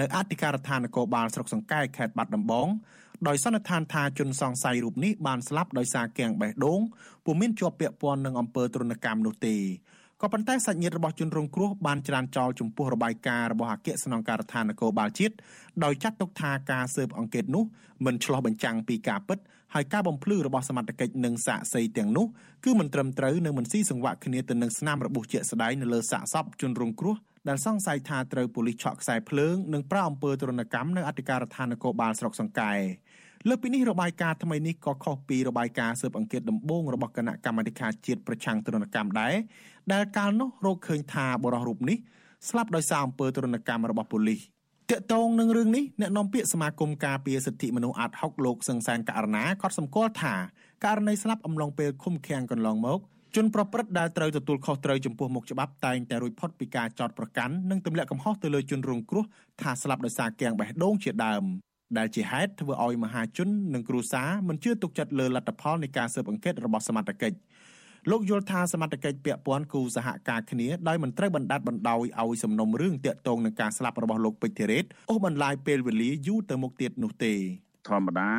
[0.00, 2.68] នៅអធិការដ្ឋាននគរបាលស្រុកសង្កែខេត្តបាត់ដំបង
[3.28, 6.80] ដោយសន្និដ្ឋានថាជនសង្ស័យរូបនេះបានស្លាប់ដោយសារគាំងបេះដូង
[7.24, 9.56] ពុំមានជាប់ពាក់ព័ន្ធនឹងអំពើទរណកម្មនោះទេ
[10.20, 15.34] ក៏ប៉ុន្តែសាច់ញាតិរបស់ជនរងគ្រោះបានច្រានចោលចំពោះរបាយការណ៍របស់អគ្គស្នងការដ្ឋាននគរបាលជាតិ
[15.84, 17.64] ដោយចាត់ទុកថាការស៊ើបអង្កេតនោះ
[18.04, 19.38] មិនឆ្លោះបញ្ចាំងពីការពិត
[19.74, 22.26] ហើយការបំភ្លឺរបស់សមត្ថកិច្ចនិងសាកសីទាំងនោះ
[22.64, 27.16] គឺមិនត្រឹមត្រូវនិងមិនស៊ីសង្វាក់គ្នាទៅនឹងស្នាមរបួសជាក់ស្ដែងនៅលើសាកសពជនរងគ្រោះ
[27.48, 32.72] ដែលសង្ស័យថាត្រូវប៉ូលីសឆក់ខ្សែភ្លើងនិងប្រៅអំពើទរណកម្មនៅអធិការដ្ឋាននគរបាលស្រុកសង្កែ
[33.48, 39.34] លើពីនេះរបាយការណ៍ថ្មីនេះក៏ខុសពីរបាយការណ៍ស៊ើបអង្កេតដំបូងរបស់គណៈកម្មាធិការជាតិប្រឆាំងទរណកម្មដែរ
[39.92, 41.98] ដែលកាលនោះរកឃើញថាបរិះរូបនេះ
[42.48, 44.40] ស្លាប់ដោយសារអំពើទរណកម្មរបស់ប៉ូលីស
[44.92, 50.34] តាក់ទងនឹងរឿងនេះអ្នកនាំពាក្យសមាគមការពារសិទ្ធិមនុស្សអាត់ហុកលោកសឹងសានករណាក៏សម្គាល់ថា
[50.84, 52.98] ករណីស្លាប់អំឡុងពេលឃុំឃាំងកន្លងមក
[53.36, 59.24] ជនប្រព្រឹត្តដែលត្រូវទទួលខុសត្រូវចំពោះមុខច្បាប់តែងតែរួចផុតពីការចោទប្រកាន់និងទម្លាក់កំហុសទៅលើជនរងគ្រោះ
[59.60, 61.44] ថាស្លាប់ដោយសារគាំងបេះដូងជាដើម
[61.98, 67.36] ដែលជាហេតុធ្វើឲ្យមហាជននិងគ្រួសារមិនជឿទុកចិត្តលើលទ្ធផលនៃការស៊ើបអង្កេតរបស់សមត្ថកិច្ច
[68.10, 77.34] លោកយល់ថាសមត្ថកិច្ចពាក់ព័ន្ធគូសហការគ្នាដោយមិនត្រូវបណ្ដាត់បណ្ដោយឲ្យសំណុំរឿងតាក់ទងនឹងការស្លាប់របស់លោកពេជ្រធីរ៉េតអូសបន្លាយពេលវេលាយូរទៅមុខទៀតនោះទេ
[77.88, 78.30] ធម្មតា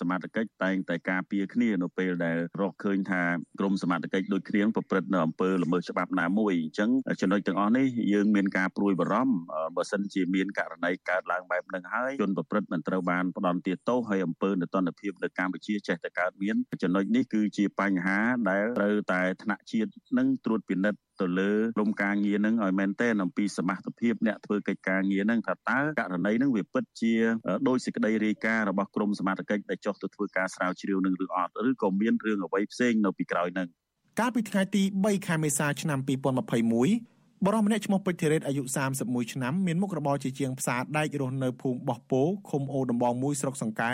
[0.00, 3.22] សមត្ថកិច្ចតែងតែការពារគ្នានៅពេលដែលរកឃើញថា
[3.58, 6.90] ក្រមសមត្ថកិច្ចដូចគ្នាប្រព្រឹត្តនៅអំពើល្មើសច្បាប់ណាមួយអញ្ចឹង
[7.20, 9.34] ចំណុចទាំងអស់នេះយើងមានការព្រួយបារម្ភ
[9.76, 18.18] បើសិនជាមានករណីកើតឡើងបែបហ្នឹងហើយជនប្រព្រឹត្តមិនត្រូវបានផ្ដន់ទាទោសហើយអំពើនតនភាពនៅកម្ពុជាចេះតែកើតមានចំណុចនេះគឺជាបញ្ហា
[18.50, 27.14] ដែលត្រូវតែថ្នាក់ជាតិនឹងត្រួតពិនិត្យទៅលើក្រុមការងារនឹងឲ្យមែនទែនអំពីសមត្ថភាពអ្នកធ្វើកិច្ចការងារនឹងថាតើករណីនឹងវាពិតជា
[27.68, 33.68] ដោយសេចក្តីរាយការណ៍របស់ក្រមសមត្ថកិច្ចដែលចុះទៅធ្វើការស្រាវជ្រាវនឹងឬអត់ឬក៏មានរឿងអ្វីផ្សេងនៅពីក្រោយនឹង
[34.20, 38.62] កាលពីថ្ងៃទី3ខែមេសាឆ្នាំ2021បរិមម្នាក់ឈ្មោះពេជ្រធីរ៉េតអាយុ
[38.98, 43.92] 31ឆ្នាំមានមុខរបរជាជាងផ្សារដែករស់នៅភូមិបោះពោឃុំអូដំបងមួយស្រុកសង្កែ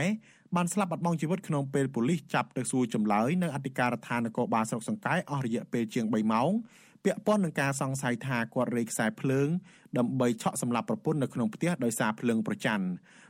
[0.56, 6.50] បានស្លាប់បាត់បង់ជីវិតក្នុងពេលប៉ូលីសចាប់ទៅសួរចម្លើយនៅអធិការដ្ឋាននគរបាលស្រុកសង្កែអស់រយៈពេលជាង3ម៉ោង
[7.04, 9.48] ពាក់ព័ន្ធនឹងការសង្ស័យថាគាត់រេខ្សែភ្លើង
[9.98, 12.86] ដើម្បីឆក់សម្លាប់ប្រពន្ធនៅក្នុងផ្ទះដោយសារភ្លើងប្រច័ណ្ឌ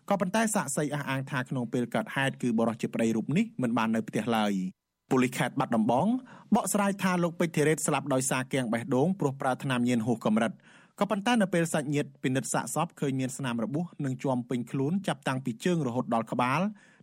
[0.09, 4.53] ក៏ប៉ុន្តែសាកសីអះអាងថាក្នុងពេលកើតហេតុគឺបរិសុទ្ធជាប្តីរូបនេះមិនបាននៅផ្ទះឡើយ
[5.11, 6.07] ប៉ូលីសខេត្តបាត់ដំបង
[6.55, 10.53] បកស្រាយថាលោកពេជ្រធីរ៉េតស្លាប់ដោយសារគាំងបេះដូងព្រោះប្រើថ្នាំញៀនហួសកម្រិត
[10.99, 16.61] ក៏ប៉ុន្តែនៅពេលសាច់ញាតិពិនិត្យសាកសពឃើញមានស្នាមរបួសនិងជាំពេញខ្លួនចាប់តាំងពីជើងរហូតដល់ក្បាល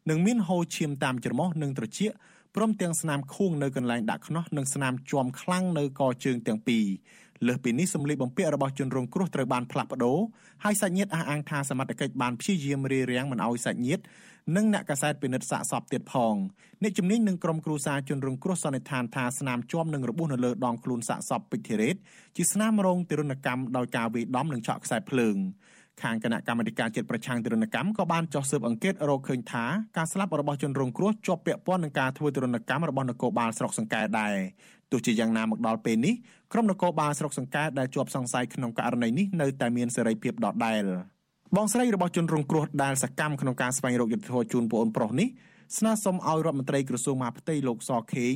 [0.09, 2.11] និងមានហូរឈាមតាមច្រមុះនិងត្រចៀក
[2.55, 6.85] ព្រមទាំងស្នាមខួងនៅកន្លែងដាក់ខ្នោះនិងស្នាមជាំខ្លាំងនៅកជើងទាំងពីរ
[7.47, 10.17] លើសពីនេះសម្លៀកបំពាក់របស់ជនរងគ្រោះត្រូវបានផ្លាស់ប្ដូរ
[10.63, 14.03] ហើយសាច់ញាតិអះអាងថាសមត្ថកិច្ចបានព្យាយាមរារាំងមិនឲ្យសាច់ញាតិ
[14.55, 16.35] និងអ្នកកាសែតពិនិត្យសាកសពទៀតផង
[16.83, 21.95] អ្នកជំនាញនឹងក្រុមគ្រួសារជនរងគ្រោះសន្និដ្ឋានថាស្នាមជាប់នឹងរបួសនៅលើដងខ្លួនសាកសពពេជ្រធីរ៉េត
[22.35, 25.37] ជាស្នាមរងទរណកម្មដោយការវាយដំនិងឆក់ខ្សែភ្លើង
[26.03, 29.65] ខាងគណៈកម្មាធិការជាតិប្រឆាំងទរណកម្មក៏បានចុះស៊ើបអង្កេតរកឃើញថា
[29.97, 34.35] ការស្លាប់របស់ជនរងគ្រោះជាប់ពាក់ព័ន្ធនឹងការធ្វើទរណកម្មរបស់នគរបាលស្រុកសង្កែដែរ
[34.91, 36.13] ទោះជាយ៉ាងណាមកដល់ពេលនេះ
[36.53, 40.83] ក្រុមនគរបាលស្រុកសង្កែដែលជាប់សង្ស័យក្នុងករណីនេះនៅតែមានសេរីភាពដដែល
[41.55, 45.27] បងស្រីរបស់ជនរងគ្រោះដែលសកម្មក្នុងការស្វែងរកយុត្តិធម៌ជូនប្អូនប្រុសនេះ
[45.77, 48.35] ស្នើសុំឲ្យរដ្ឋមន្ត្រីក្រសួងមហាផ្ទៃលោកសខេង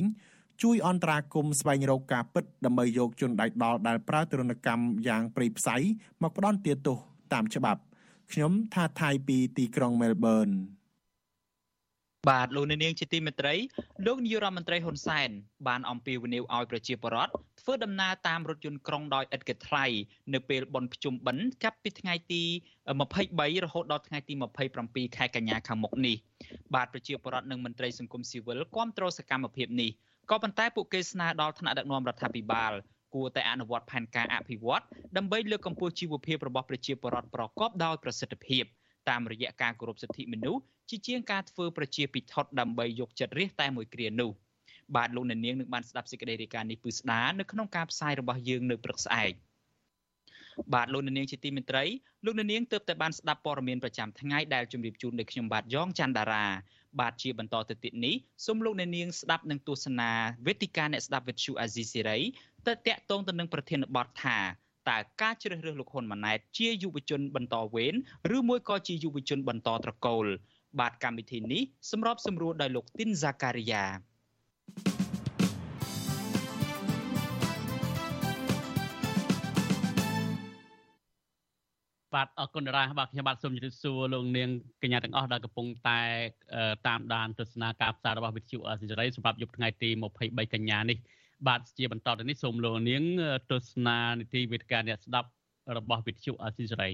[0.62, 5.76] ជួយអន្តរាគមន៍ស្វែងរកការពិតដើម្បីយកជនដៃដល់ដែលប្រើទរណកម្មយ៉ាងព្រៃផ្សៃ
[6.22, 6.98] មកផ្ដន់ទាទោស
[7.32, 7.80] តាមច្បាប់
[8.32, 10.48] ខ្ញុំថាថៃពីទីក្រុងមែលប៊ន
[12.28, 13.54] បាទលោកនាងជាទីមេត្រី
[14.06, 15.28] លោកនាយរដ្ឋមន្ត្រីហ៊ុនសែន
[15.68, 19.84] បានអំពាវនាវឲ្យប្រជាពលរដ្ឋធ្វើដំណើរតាមរថយន្តក្រុងដោយឥតគិតថ្លៃ
[20.34, 22.42] នៅពេលបុណ្យភ្ជុំបិណ្ឌចាប់ពីថ្ងៃទី
[23.04, 24.34] 23រហូតដល់ថ្ងៃទី
[24.76, 26.16] 27ខែកញ្ញាខាងមុខនេះ
[26.74, 29.90] បាទប្រជាពលរដ្ឋនិងមន្ត្រីសង្គមស៊ីវិលគាំទ្រសកម្មភាពនេះ
[30.30, 32.72] ក៏ប៉ុន្តែពួកគេស្នើដល់ថ្នាក់ដឹកនាំរដ្ឋាភិបាល
[33.14, 34.82] គួរតែអនុវត្តផែនការអភិវឌ្ឍ
[35.16, 38.64] ដើម្បីលើកកម្ពស់ជីវភាពរបស់ប្រជាពលរដ្ឋប្រកបដោយប្រសិទ្ធភាព
[39.08, 44.30] តាមរយៈការគោរពសិទ្ធិមនុស្សជាជាងការធ្វើប្រជាពិធដ្ឋដើម្បីយកចិត្តរាសតែមួយគ្រានោះ
[44.96, 49.32] បាទលោកអ្នកនាងនឹងបានស្ដាប់សេចក្តីរាយការណ៍នេះពឺស្ដានៅក្នុងការផ្សាយរបស់យើងនៅព្រឹកស្អែក
[50.74, 51.84] បាទលោកនាងជាទីមេត្រី
[52.24, 56.46] លោកនាងទើបតែបានស្ដាប់ព័ត៌មានប្រចាំថ្ងៃដែលជម្រាបជូនដោយខ្ញុំបាទយ៉ងច័ន្ទដារា
[57.00, 58.14] បាទជាបន្តទៅទៀតនេះ
[58.46, 60.10] សូមលោកអ្នកនាងស្ដាប់នឹងទស្សនា
[60.46, 62.18] វេទិកាអ្នកស្ដាប់វិទ្យុអាស៊ីសេរី
[62.68, 64.38] ទៅតាក់ទងទៅនឹងប្រធានបទថា
[64.88, 67.94] តើការជ្រើសរើសលោកហ៊ុនម៉ាណែតជាយុវជនបន្តវេន
[68.36, 70.26] ឬមួយក៏ជាយុវជនបន្តត្រកូល
[70.80, 73.84] បាទកម្មវិធីនេះសម្របសម្រួលដោយលោកទីនហ្សាការីយ៉ា
[82.14, 84.48] បាទអរគុណតារាបាទខ្ញុំបាទសូមជម្រាបសួរលោកនាង
[84.82, 86.00] កញ្ញាទាំងអស់ដែលកំពុងតែ
[86.88, 89.88] តាមដានទស្សនាការផ្សាយរបស់វិទ្យុអសិរ័យសម្រាប់យប់ថ្ងៃទី
[90.22, 90.98] 23កញ្ញានេះ
[91.46, 93.02] បាទជាបន្តទៅនេះសូមលោកនាង
[93.50, 95.28] ទស្សនានីតិវិទ្យាអ្នកស្ដាប់
[95.76, 96.92] របស់វិទ្យុអសិរ័យ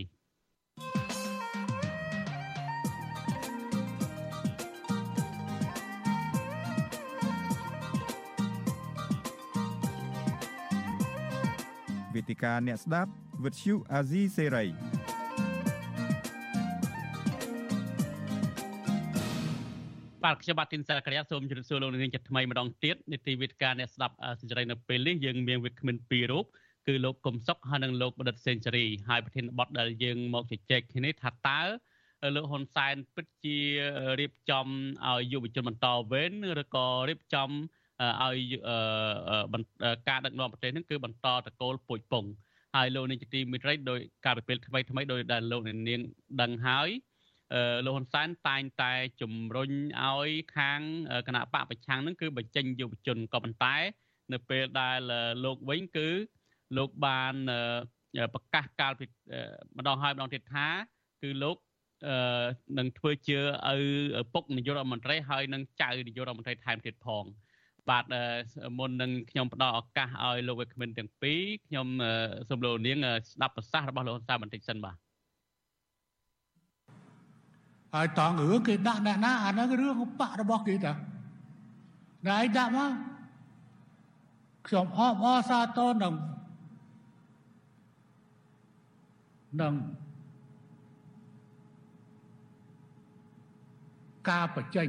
[12.14, 13.10] វេទិកាអ្នកស្ដាប់
[13.44, 14.66] វិទ្យុអាស៊ីសេរី
[20.26, 26.44] បាទខ្ញុំបាទទីនសាក្រាសូមជម្រាបសួរលោកនាងចិត្តថ្មីម្ដងទៀតនីតិវិទ្យាអ្នកស្ដាប់សេរីនៅពេលនេះយើងមានវិក្កាមិនពីររូប
[26.86, 31.60] គឺលោកកុំសុកហើយនិងលោកបដិទ្ធសេនស៊ូរីហើយប្រធានបទដែលយើងមកជជែកគ្នាថាតើ
[32.34, 33.58] លោកហ៊ុនសែនពិតជា
[34.20, 34.66] រៀបចំ
[35.06, 37.50] ឲ្យយុវជនបន្តវេនឬក៏រៀបចំ
[38.24, 38.38] ឲ្យ
[40.08, 42.24] ការដឹកនាំប្រទេសនេះគឺបន្តតកូលពួយពង
[42.76, 46.00] ហើយលោកនាងជាទីមិត្តរីដោយការពិពេលថ្មីថ្មីដោយដែលលោកនាង
[46.42, 46.90] ដឹងហើយ
[47.84, 49.70] លោកហ៊ុនសែនតែងតែជំរុញ
[50.02, 50.80] ឲ្យខាង
[51.26, 53.76] គណៈបកប្រឆាំងនឹងគឺបញ្ចេញយុវជនក៏ប៉ុន្តែ
[54.32, 55.00] នៅពេលដែល
[55.44, 56.08] លោកវិញគឺ
[56.76, 57.34] លោកបាន
[58.34, 59.04] ប្រកាសកាលពី
[59.78, 60.66] ម្ដងហើយម្ដងទៀតថា
[61.22, 61.56] គឺលោក
[62.78, 63.38] នឹងធ្វើជា
[64.20, 67.24] ឪពុកនាយករដ្ឋមន្ត្រីហើយនឹងចៅនាយករដ្ឋមន្ត្រីថែមទៀតផង
[67.90, 68.04] បាទ
[68.78, 71.86] មុននឹងខ្ញុំផ្ដល់ឱកាសឲ្យលោកវិក្កាមិនទាំងពីរខ្ញុំ
[72.48, 72.98] សូមលោកនាង
[73.30, 74.96] ស្ដាប់ប្រសាសន៍របស់លោកហ៊ុនសែនបន្តិចសិនបាទ
[77.96, 80.92] ហើយតងរឿងគេដាក់អ្នកណាអាហ្នឹងរឿងបាក់របស់គេតា
[82.28, 82.90] ដែលឯងដាក់មក
[84.66, 86.14] ខ្ញុំអបអរសាទរនឹង
[89.62, 89.74] នឹង
[94.30, 94.88] ការបញ្ចេញ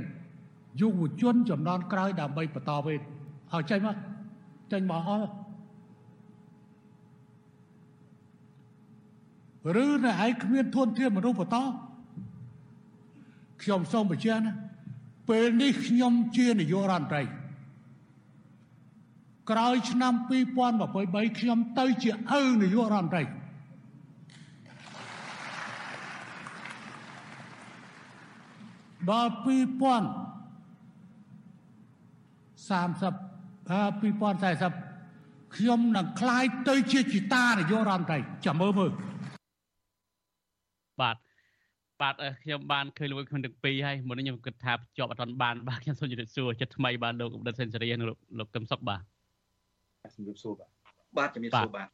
[0.82, 3.00] យុវជនចំនួនក្រោយដើម្បីបន្តវេន
[3.54, 3.96] ឲ្យចេញមក
[4.72, 5.32] ចេញមកអស់
[9.84, 11.58] ឬនៅឯងគ្មានធនធានមនុស្សបន្ត
[13.63, 14.53] ខ្ញុំសូមបញ្ជាក់ណា
[15.29, 17.23] ពេលនេះខ្ញុំជានាយករដ្ឋមន្ត្រី
[19.51, 20.13] ក្រោយឆ្នាំ
[20.71, 22.11] 2023ខ្ញុំទៅជា
[22.41, 23.23] ឪនាយករដ្ឋមន្ត្រី
[29.11, 29.47] ដល់2030
[32.63, 39.01] 2040ខ្ញុំនឹងคล้ายទៅជាជីតានាយករដ្ឋមន្ត្រីចាំមើលមើលបាទ
[42.02, 48.08] បាទខ្ញុំបានឃើញលោកខ្ញុំទាំងពីរហើយមុននេះខ្ញុំគិតថាជាប់អត់ទាន់បានបាទខ្ញុំសូមជម្រាបសួរចិត្តថ្មីបាទលោកដិតសេនស៊ូរីនិង
[48.40, 49.02] លោកកឹមសុខបាទ
[50.16, 50.70] ជំរាបសួរបាទ
[51.18, 51.90] បាទជំរាបសួរបាទ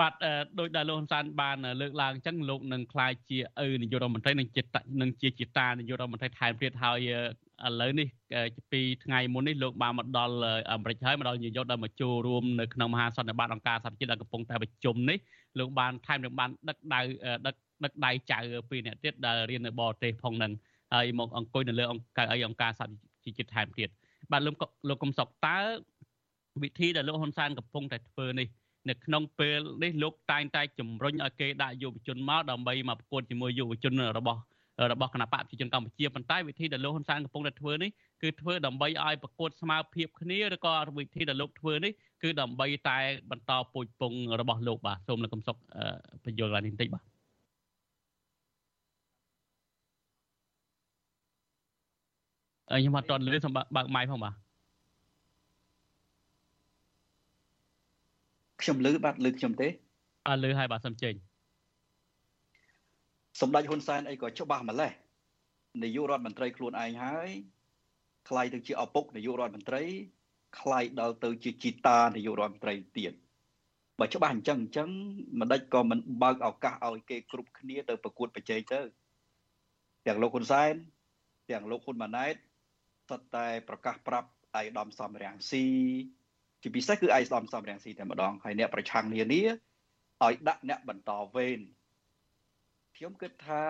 [0.00, 0.12] បាទ
[0.58, 4.62] ដោយដែលលោកហ៊ុនសែនបានលើកឡើងអញ្ចឹងលោកនឹងក្លាយជាឪនាយករដ្ឋមន្ត្រីនិងជា
[5.00, 8.08] នឹងជាជាតានាយករដ្ឋមន្ត្រីថែមទៀតហើយឥឡូវនេះ
[8.72, 10.34] ពីថ្ងៃមុននេះលោកបានមកដល់
[10.72, 15.18] អាមេរិកហើយមកដល់ញូវយ៉កដល់មកចូលរួមនៅក្នុងមហាសន្និបាតអង្គការសហប្រជាជាតិដែលកំពុងតែប្រជុំនេះ
[15.58, 17.00] លោកបានថែមទាំងបានដឹកដៅ
[17.46, 17.54] ដឹក
[17.84, 18.38] ដឹកដៃចៅ
[18.70, 20.52] ពីរអ្នកទៀតដែលរៀននៅបរទេសផងនឹង
[20.94, 22.86] ហើយមកអង្គុយនៅលើអង្គការអីអង្គការសហ
[23.24, 23.88] ជីវជាតិថែមទៀត
[24.32, 24.54] បាទលោក
[24.88, 25.58] លោកកំសុកតើ
[26.62, 28.48] វិធីដែលលោកហ៊ុនសែនកំពុងតែធ្វើនេះ
[28.88, 34.40] នៅក្នុងពេលនេះលោកតែងតែជំរុញឲ្យគេដាក់យុវជនមកដើម្បីមកប្រកួតជាមួយយុវជនរបស់
[34.92, 37.90] របស់គណៈបកប្រជាជនកម្ពុជាប៉ុន្តែវិធីដែលលោកហ៊ុនសែនកំពុងតែធ្វើនេះ
[38.22, 42.98] គឺធ្វើដើម្បីឲ្យប្រកួតស្មើភាពគ្នាឬក៏វិធីដែលលោកធ្វើនេះគឺដើម្បីតែ
[43.30, 45.56] បន្តពូជពងរបស់លោកបាទសូមលោកកំសុក
[46.24, 47.11] បញ្យល់ឡើងនេះបន្តិចបាទ
[52.72, 54.34] ខ្ញុំអត់ទាន់លឺសូមបើកម៉ៃផងបាទ
[58.62, 59.68] ខ្ញុំលឺបាទលឺខ្ញុំទេ
[60.28, 61.14] អើលឺហើយបាទសូមចេញ
[63.40, 64.92] សម្ដេចហ៊ុនសែនអីក៏ច្បាស់ម្លេះ
[65.82, 67.28] នាយករដ្ឋមន្ត្រីខ្លួនឯងហើយ
[68.28, 69.82] ខ្លាយទៅជាឪពុកនាយករដ្ឋមន្ត្រី
[70.60, 73.12] ខ្លាយដល់ទៅជាជីតានាយករដ្ឋមន្ត្រីទៀត
[73.98, 74.88] បើច្បាស់អញ្ចឹងអញ្ចឹង
[75.40, 78.80] មិនដេចក៏មិនបើកឱកាសឲ្យគេគ្រប់គ្នាទៅប្រកួតប្រជែងទៅ
[80.06, 80.74] ទាំងលោកហ៊ុនសែន
[81.50, 82.34] ទាំងលោកហ៊ុនម៉ាណែត
[83.12, 84.28] សុទ្ធតែប្រកាសប្រាប់
[84.60, 85.64] ឯកឧត្តមសំរាំងស៊ី
[86.62, 89.42] ជាពិសេសគឺឯកឧត្តមសំរាំងស៊ីតែម្ដងហើយអ្នកប្រឆាំងនានា
[90.22, 91.60] ឲ្យដាក់អ្នកបន្តវេន
[92.96, 93.64] ខ្ញុំគិតថា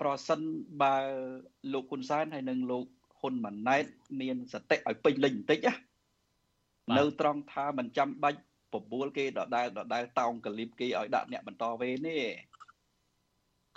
[0.00, 0.40] ប្រសិន
[0.82, 0.96] បើ
[1.72, 2.86] លោកហ៊ុនសែនហើយនិងលោក
[3.20, 3.84] ហ៊ុនម៉ាណែត
[4.20, 5.74] មានសតិឲ្យពេញលេញបន្តិចណា
[6.98, 8.40] នៅត្រង់ថាមិនចាំបាច់
[8.74, 12.18] បបួលគេដដែលដដែលតោងកលីបគេឲ្យដាក់អ្នកបន្តវេនទេ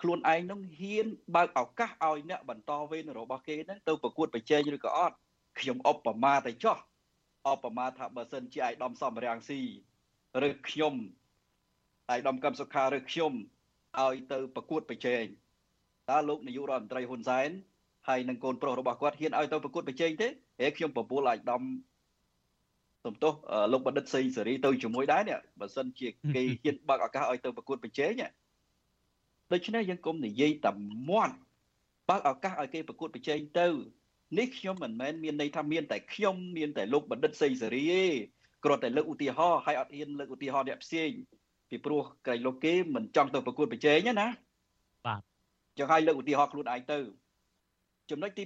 [0.02, 5.16] ខ្លួនឯងនឹងហ៊ានបើកឱកាសឲ្យអ្នកបន្តវេនរបស់គេហ្នឹងទៅប្រកួតប្រជែងឬក៏អត់
[5.60, 6.78] ខ្ញុំឧបមាតែចោះ
[7.52, 9.62] ឧបមាថាបើសិនជាឯកឧត្តមសំរាំងស៊ី
[10.48, 10.94] ឬខ្ញុំ
[12.14, 13.34] ឯកឧត្តមកឹមសុខាឬខ្ញុំ
[14.00, 15.24] ឲ្យទៅប្រកួតប្រជែង
[16.10, 17.50] តើលោកនាយករដ្ឋមន្ត្រីហ៊ុនសែន
[18.08, 20.28] ហើយនឹងកូនប្រុសរបស់គាត់ហ៊ានឲ្យទៅប្រកួតប្រជែងទេ
[20.60, 21.64] ហេខ្ញុំប្រពូលឯកឧត្តម
[23.06, 23.34] សំទោស
[23.72, 28.12] លោកបណ្ឌិតសេងសេរីទៅជាមួយដែរនេះបើសិនជាគេហ៊ានបើកឱកាសឲ្យទៅប្រកួតប្រជែង
[29.54, 30.72] ដូច្នេះយើងគុំនិយាយតែ
[31.10, 31.36] មាត់
[32.10, 33.68] បើកឱកាសឲ្យគេប្រកួតប្រជែងទៅ
[34.38, 38.04] នេះខ្ញុំមិនមែនមានន័យថាមានតែខ្ញុំមានតែលោកបណ្ឌិតសេងសេរីទេ
[38.64, 41.12] គ្រាន់តែលើកឧទាហរណ៍ហើយអត់ហ៊ានលើកឧទាហរណ៍អ្នកផ្សេង
[41.70, 44.28] ពីព្រោះក្រៃលោកគេមិនចង់ទៅប្រកួតប្រជែងណា
[45.06, 45.22] បាទ
[45.78, 47.00] ចឹងហើយលើកឧទាហរណ៍ខ្លួនឯងទៅ
[48.10, 48.46] ចំណុចទី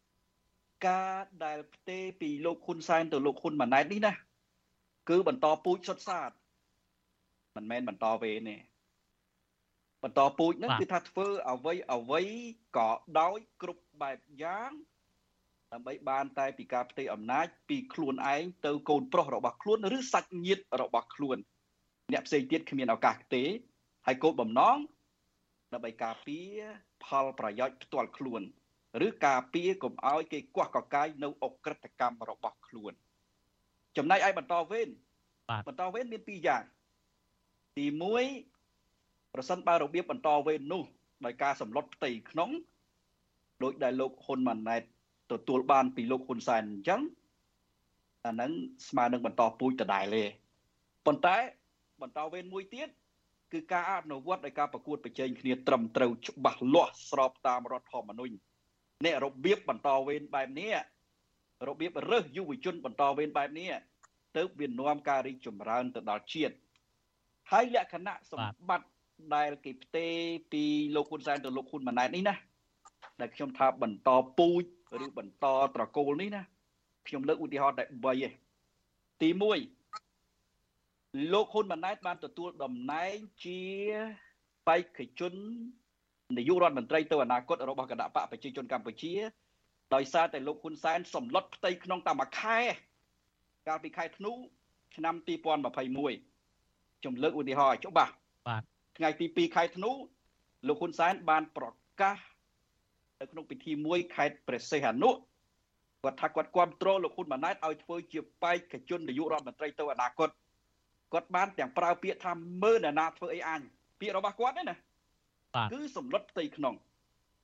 [0.00, 4.12] 2ការដែលផ្ទេពីលោកហ៊ុនសែនទៅលោកហ៊ុនម៉ាណែតនេះណា
[5.08, 6.30] គឺបន្តពូជសុទ្ធសាធ
[7.56, 8.69] មិនមែនបន្តវេទេ
[10.02, 12.22] បន្តពូជហ្នឹងគឺថាធ្វើអ្វីអ្វី
[12.76, 12.90] ក៏
[13.20, 14.70] ដោយគ្រប់បែបយ៉ាង
[15.72, 21.38] ដើម្បីបានតែពីការផ្ទេរអំណាចពីខ្លួនឯងទៅកូនប្រុសរបស់ខ្លួនឬសាច់ញាតិរបស់ខ្លួន
[22.12, 23.44] អ្នកផ្សេងទៀតគ្មានឱកាសទេ
[24.06, 24.76] ហើយគោលបំណង
[25.72, 26.60] ដើម្បីការពារ
[27.04, 28.42] ផលប្រយោជន៍ផ្ទាល់ខ្លួន
[29.06, 32.92] ឬការពារកុំឲ្យគេកោះកកាយនៅអក្រិតកម្មរបស់ខ្លួន
[33.96, 34.88] ចំណែកឲ្យបន្តវេន
[35.68, 36.62] បន្តវេនមានពីរយ៉ាង
[37.76, 37.86] ទី
[38.28, 38.59] 1
[39.34, 40.82] ប្រសិនបើរបៀបបន្តវេននោះ
[41.24, 42.50] ដោយការសម្លុតផ្ទៃក្នុង
[43.62, 44.82] ដោយដែលលោកហ៊ុនម៉ាណែត
[45.32, 47.00] ទទួលបានពីលោកហ៊ុនសែនអញ្ចឹង
[48.26, 48.50] អាហ្នឹង
[48.88, 50.24] ស្មើនឹងបន្តពូជដដែលទេ
[51.06, 51.36] ប៉ុន្តែ
[52.02, 52.88] បន្តវេនមួយទៀត
[53.52, 58.34] គឺការអនុវត្តដោយការប្រកួតប្រជែងគ្នាត្រឹមត្រូវច្បាស់លាស់ស្របតាមរដ្ឋធម្មនុញ្ញ
[59.06, 60.74] នេះរបៀបបន្តវេនបែបនេះ
[61.68, 63.70] របៀបរើសយុវជនបន្តវេនបែបនេះ
[64.36, 66.54] ទៅវានាំការរីកចម្រើនទៅដល់ជាតិ
[67.50, 68.88] ហើយលក្ខណៈសម្បត្តិ
[69.34, 70.14] ដែលគេផ្ទេរ
[70.52, 70.64] ពី
[70.94, 72.34] លោកហ៊ុនសែនទៅលោកហ៊ុនម៉ាណែតនេះណា
[73.20, 74.64] ដែលខ្ញុំថាបន្តពូជ
[75.04, 76.42] ឬបន្តត្រកូលនេះណា
[77.06, 78.32] ខ្ញុំលើកឧទាហរណ៍តែ3ឯង
[79.22, 79.28] ទី
[80.10, 83.60] 1លោកហ៊ុនម៉ាណែតបានទទួលតំណែងជា
[84.68, 85.34] បេក្ខជន
[86.36, 89.12] នាយករដ្ឋមន្ត្រីទៅអនាគតរបស់គណៈបកប្រជាជនកម្ពុជា
[89.94, 92.58] ដោយសារតែលោកហ៊ុនសែនសម្លុតផ្ទៃក្នុងតែមួយខែ
[93.68, 94.32] កាលពីខែធ្នូ
[94.96, 98.12] ឆ្នាំ2021ខ្ញុំលើកឧទាហរណ៍ឲ្យច្បាស់
[98.48, 98.62] បាទ
[99.00, 99.90] ថ្ងៃទី2ខែធ្នូ
[100.68, 101.66] លោកហ៊ុនសែនបានប្រ
[102.00, 102.16] កាស
[103.20, 105.10] នៅក្នុងពិធីមួយខេត្តព្រះសីហនុ
[106.02, 110.30] គាត់ថាគាត់គ្រប់គ្រងលោកហ៊ុនម៉ាណែតឲ្យធ្វើជាបេក្ខជននាយករដ្ឋមន្ត្រីទៅអនាគត
[111.12, 112.32] គាត់បានទាំងប្រើពាក្យថា
[112.62, 113.60] មើលអ្នកណាធ្វើអីអញ
[114.00, 114.76] ពាក្យរបស់គាត់ទេណា
[115.72, 116.74] គឺសម្លុតផ្ទៃក្នុង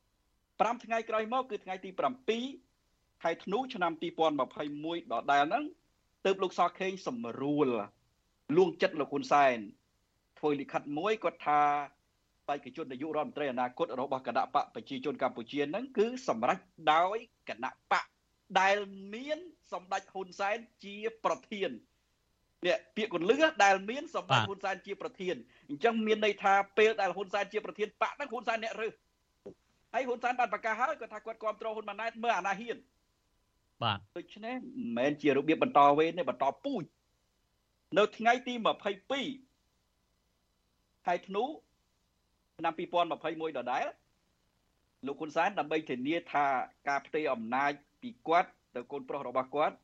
[0.09, 1.91] 5ថ្ងៃក្រោយមកគឺថ្ងៃទី
[2.57, 3.93] 7ខែធ្នូឆ្នាំ
[4.53, 5.65] 2021ដដែលហ្នឹង
[6.25, 7.69] ទើបលោកសខេងសម្រួល
[8.57, 9.59] លួងចិត្តលោកហ៊ុនសែន
[10.39, 11.61] ធ្វើលិខិតមួយគាត់ថា
[12.49, 16.59] បេក្ខជននាយករដ្ឋមន្ត្រីអនាគតរបស់គណៈបកប្រជាជនកម្ពុជានឹងគឺសម្រេច
[16.93, 17.17] ដោយ
[17.49, 18.05] គណៈបក
[18.61, 18.77] ដែល
[19.15, 19.39] មាន
[19.73, 21.71] សម្ដេចហ៊ុនសែនជាប្រធាន
[22.67, 25.35] នេះពាក្យកលឹះដែលមានសម្ដេចហ៊ុនសែនជាប្រធាន
[25.69, 28.95] អញ្ចឹងមានន័យថាពេលដែលហ៊ុនសែនជាប្រធានបកហ្នឹងហ៊ុនសែនអ្នករើស
[29.95, 32.77] ហើយហ៊ុនសែនបានប្រកាសហើយគាត់ថាគាត់គ្រប់គ្រងហ៊ុនម៉ាណែតមើលអាណាហ៊ាន
[33.83, 36.85] បាទដូច្នេះមិនមែនជារបៀបបន្តវេនទេបន្តពូជ
[37.99, 38.55] នៅថ្ងៃទី
[39.07, 39.56] 22
[41.07, 41.45] ខែធ្នូ
[42.59, 43.87] ឆ្នាំ2021ដដែល
[45.07, 46.47] លោកហ៊ុនសែនដើម្បីធានាថា
[46.89, 49.77] ការផ្ទេរអំណាចពីគាត់ទៅកូនប្រុសរបស់គាត់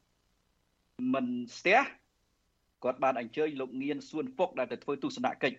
[1.12, 1.26] មិន
[1.58, 1.80] ស្ទះ
[2.84, 5.56] គាត់បានអញ្ជើញលោកងៀនសួនហ្វុកដែលទៅធ្វើទស្សនកិច្ច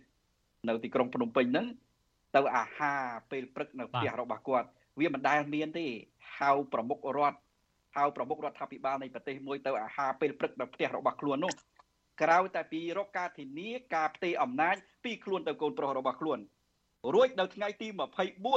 [0.67, 1.67] នៅទីក្រុងភ្នំពេញហ្នឹង
[2.35, 4.67] ទៅអាហារពេលព្រឹកនៅផ្ទះរបស់គាត់
[4.99, 5.85] វាមិនដែលមានទេ
[6.37, 7.37] ហៅប្រមុខរដ្ឋ
[7.95, 11.53] ហៅប្រមុខរដ្ឋាភិបាលនៃប្រទេសមួយទៅអាហារពេលព្រឹកនៅផ្ទះរបស់ខ្លួននោះ
[12.23, 16.39] ក្រៅតែពីរកការធានាការផ្ទេរអំណាចពីខ្លួនទៅកូនប្រុសរបស់ខ្លួន
[17.13, 17.87] រួចនៅថ្ងៃទី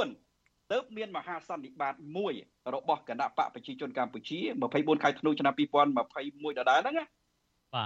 [0.01, 2.33] 24ទើបមានមហាសន្និបាតមួយ
[2.73, 4.39] របស់គណៈបកប្រជាជនកម្ពុជា
[4.71, 7.05] 24ខែធ្នូឆ្នាំ2021ដដែលហ្នឹងណា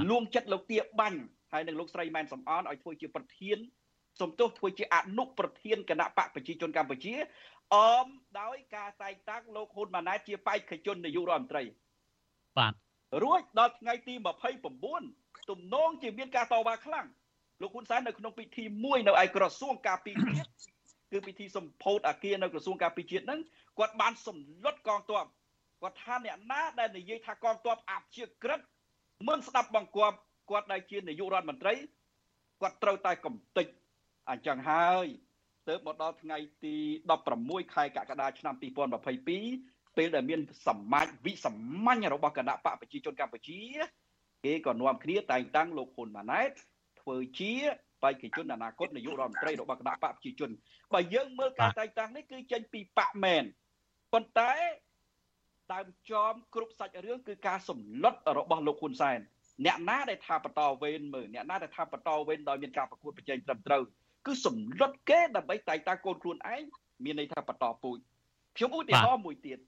[0.10, 1.20] លួងចិត្តលោកទាបាញ់
[1.54, 3.58] ហើយនឹងលោកស្រីម៉ែនសំអនឲ្យធ្វើជាប្រធាន
[4.22, 7.14] សំទោសធ្វើជាអនុប្រធានគណៈបកប្រជាជនកម្ពុជា
[7.76, 8.08] អម
[8.42, 11.64] ដោយការតែងតាំងលោកហ៊ុនម៉ាណែតជាបេក្ខជននាយករដ្ឋមន្ត្រី
[12.58, 12.74] បាទ
[13.24, 14.14] រួចដល់ថ្ងៃទី
[14.78, 17.06] 29 ទំនងជាមានការតវ៉ាខ្លាំង
[17.62, 20.48] លោកហ៊ុនសែននៅក្នុងពិធីមួយនៅឯក្រសួងការពារជាតិ
[21.12, 23.40] គឺពិធីសម្ពោធអាគារនៅក្រសួងការពារជាតិហ្នឹង
[23.80, 25.26] គាត់បានសម្លុតកងទ័ព
[25.82, 28.60] គាត់ថាអ្នកណាដែលនិយាយថាកងទ័ពអព្យាក្រឹត
[29.28, 30.18] មិនស្ដាប់បង្គាប់
[30.50, 31.74] គាត់ដែលជានាយករដ្ឋមន្ត្រី
[32.62, 33.68] គាត់ត្រូវតែកំទេច
[34.30, 35.06] អញ្ចឹងហើយ
[35.68, 36.76] ទើបមកដល់ថ្ងៃទី
[37.26, 38.56] 16ខែកក្កដាឆ្នាំ
[39.22, 41.52] 2022ពេលដែលមានសមាជវិសា
[41.86, 43.60] មញ្ញរបស់គណៈបកប្រជាជនកម្ពុជា
[44.46, 46.52] គេក៏នាំគ្នាតែងតាំងលោកហ៊ុនម៉ាណែត
[47.02, 47.54] ធ្វើជា
[48.04, 50.50] បេក្ខជនអនាគតនាយករដ្ឋមន្ត្រីរបស់គណៈបកប្រជាជន
[50.94, 53.44] បើយើងមើលការតែងតាំងនេះគឺចេញពីបកមែន
[54.14, 54.52] ប៉ុន្តែ
[55.74, 59.20] ដើមចំគ្រប់សាច់រឿងគឺការសម្លុតរបស់លោកហ៊ុនសែន
[59.66, 63.84] អ្នកណាដែលថាបន្តវេនមើលអ្នកណាដែលថាបន្តវេនដោយមានការប្រកួតប្រជែងត្រឹមត្រូវ
[64.26, 66.64] គឺសម្លុតគេដើម្បីតែងតាំងកូនខ្លួនឯង
[67.04, 67.98] មានន័យថាបន្តពូជ
[68.58, 69.60] ខ្ញុំឧទាហរណ៍មួយទៀត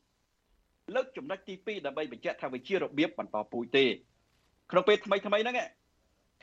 [0.96, 3.86] លើកចំណុចទី2ដើម្បីបញ្ជាក់ថាវាជារបៀបបន្តពូជទេ
[4.74, 5.56] ក្នុងពេលថ្មីថ្មីហ្នឹង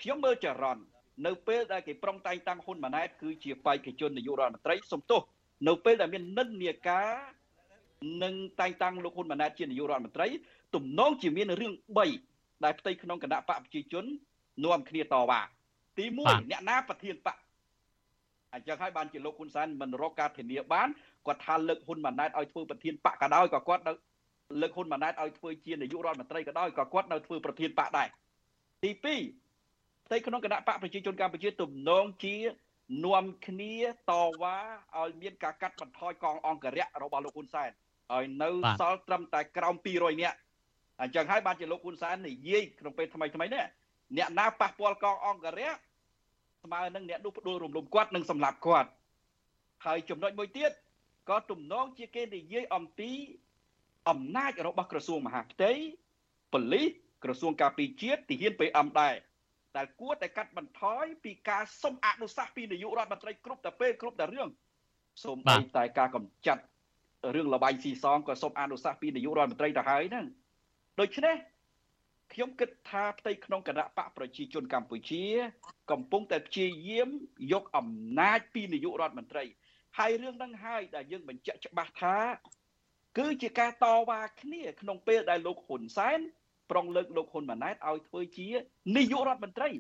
[0.01, 0.83] ខ្ញុំមើលចរន្ត
[1.27, 5.21] នៅពេលដែលគេប្រុងតែងតាំងហ៊ុនម៉ាណែតគឺជាបេក្ខជននាយករដ្ឋមន្ត្រីសំទោស
[5.69, 7.11] នៅពេលដែលមាននិន្នាការ
[8.23, 10.29] នឹងតែងតាំងលោកហ៊ុនម៉ាណែតជានាយករដ្ឋមន្ត្រី
[10.75, 11.73] ទំនងជាមានរឿង
[12.19, 14.05] 3ដែលផ្ទៃក្នុងគណៈបកប្រជាជន
[14.65, 15.41] នាំគ្នាតវ៉ា
[15.99, 17.37] ទី1អ្នកណាប្រធានបក
[18.55, 20.89] អញ្ចឹងហើយបានជាលោកហ៊ុនសែនមិនរកការធានាបាន
[21.27, 23.93] គាត់ថាលើកហ៊ុនម៉ាណែតឲ្យធ្វើប្រធានបកក៏ដោយក៏គាត់នៅ
[24.61, 28.09] លើកហ៊ុនម៉ាណែតឲ្យធ្វើជានាយករដ្ឋមន្ត្រីក៏ដោយក៏គាត់នៅធ្វើប្រធានបកដែរ
[28.85, 29.01] ទី2
[30.07, 32.37] ផ្ទៃក្នុងគណៈបកប្រជាជនកម្ពុជាទំនងជា
[33.05, 33.75] នាំគ្នា
[34.11, 34.13] ត
[34.43, 34.57] វ៉ា
[34.99, 37.71] ឲ្យមានការកាត់បន្ថយកងអង្គរៈរបស់លោកហ៊ុនសែន
[38.15, 38.51] ឲ្យនៅ
[38.81, 40.37] សល់ត្រឹមតែក្រោម200នាក់
[41.01, 43.65] អញ្ចឹងហើយបានជាលោកហ៊ុនសែននិយាយក្នុងពេលថ្មីថ្មីនេះ
[44.17, 45.71] អ្នកណាប៉ះពាល់កងអង្គរៈ
[46.65, 48.91] ស្មើនឹងអ្នកនោះផ្ដួលរំលំគាត់និងសម្លាប់គាត់
[49.87, 50.71] ហើយចំណុចមួយទៀត
[51.29, 53.11] ក៏ទំនងជាគេនិយាយអំពី
[54.11, 55.73] អំណាចរបស់ក្រសួងមហាផ្ទៃ
[56.53, 56.91] ប៉ូលីស
[57.25, 59.15] ក្រសួងការពារជាតិទីហ៊ាន PM ដែរ
[59.77, 64.49] ដែលគួរតែកាត់បន្ថយពីការសុំអនុសាសន៍ពីនាយករដ្ឋមន្ត្រីគ្រប់តែពេលគ្រប់តែរឿង
[65.25, 66.63] សូម្បីតែការកម្ចាត់
[67.35, 70.27] រឿងលបាយស៊ីសងក៏សូមអនុសាសន៍ពីនាយករដ្ឋមន្ត្រីទៅហើយហ្នឹង
[71.01, 71.37] ដូច្នេះ
[72.33, 75.25] ខ្ញុំគិតថាផ្ទៃក្នុងគណៈបកប្រជាជនកម្ពុជា
[75.91, 77.09] កំពុងតែព្យាយាម
[77.53, 77.89] យកអំ
[78.21, 79.45] ណាចពីនាយករដ្ឋមន្ត្រី
[79.99, 82.17] ហើយរឿងហ្នឹងហើយដែលយើងបញ្ជាក់ច្បាស់ថា
[83.19, 86.21] គឺជាការតវ៉ាគ្នាក្នុងពេលដែលលោកហ៊ុនសែន
[86.71, 88.47] ប្រុងលើកលោកហ៊ុនម៉ាណែតឲ្យធ្វើជា
[88.97, 89.71] នាយករដ្ឋមន្ត្រី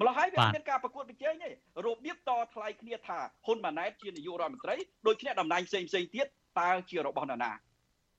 [0.00, 1.50] ម្ល៉េះហើយវាមានការប្រកួតប្រជែងទេ
[1.86, 6.26] របៀបតថ្លៃគ្នាថាហ៊ុនម៉ាណែតជានាយករដ្ឋមន្ត្រីដូចគ្នាតំណែងផ្សេងផ្សេងទៀត
[6.60, 7.50] តើជារបស់នរណា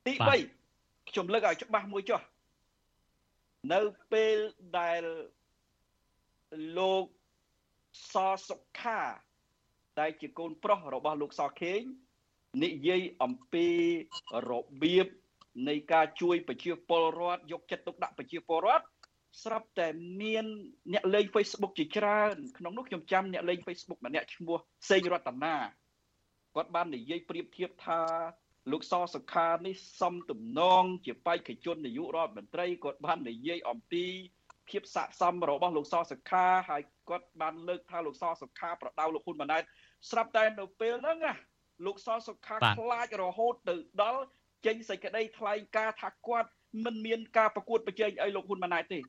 [0.07, 0.13] ទី
[0.61, 2.21] 3ខ្ញុំលើកឲ្យច្បាស់មួយចុះ
[3.73, 3.81] នៅ
[4.11, 4.37] ពេល
[4.79, 5.03] ដែល
[6.77, 7.05] លោក
[8.13, 8.15] ស
[8.47, 8.99] សុខា
[9.99, 11.81] ដែលជាកូនប្រុសរបស់លោកសខេង
[12.63, 13.67] និយាយអំពី
[14.49, 14.51] រ
[14.81, 15.07] បៀប
[15.67, 18.85] នៃការជួយប្រជាពលរដ្ឋយកចិត្តទុកដាក់ប្រជាពលរដ្ឋ
[19.43, 19.87] ស្រាប់តែ
[20.21, 20.45] មាន
[20.93, 24.57] អ្នកលេង Facebook ជាច្រើនក្នុងនោះខ្ញុំចាំអ្នកលេង Facebook ម្នាក់ឈ្មោះ
[24.89, 25.55] សេងរតនា
[26.55, 28.01] គាត់បាននិយាយប្រៀបធៀបថា
[28.71, 34.05] លោកសសុខានេះសំទំនង ជាបេក្ខជននាយករដ្ឋមន្ត្រីគាត់បាននិយាយអំពី
[34.69, 39.63] ភាពស័ក្តិសមរបស់លោកសសុខាហើយគាត់បានលើកថាលោកសសុខាប្រដៅលោកហ៊ុនម៉ាណែត
[40.09, 41.33] ស្រាប់តែនៅពេលហ្នឹងណា
[41.85, 44.21] លោកសសុខាខ្លាចរហូតទៅដល់
[44.65, 46.49] ចេញសេចក្តីថ្លែងការណ៍ថាគាត់
[46.85, 48.99] មិនមានការប្រកួតប្រជែងអីលោកហ៊ុនម៉ាណែតទេ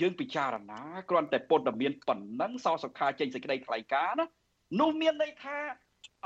[0.00, 0.80] យើងពិចារណា
[1.10, 4.26] គ្រាន់តែពុតតែមានប៉ុណ្ណឹងសសុខាចេញសេចក្តីថ្លែងការណ៍ណា
[4.80, 5.58] នោះមានន័យថា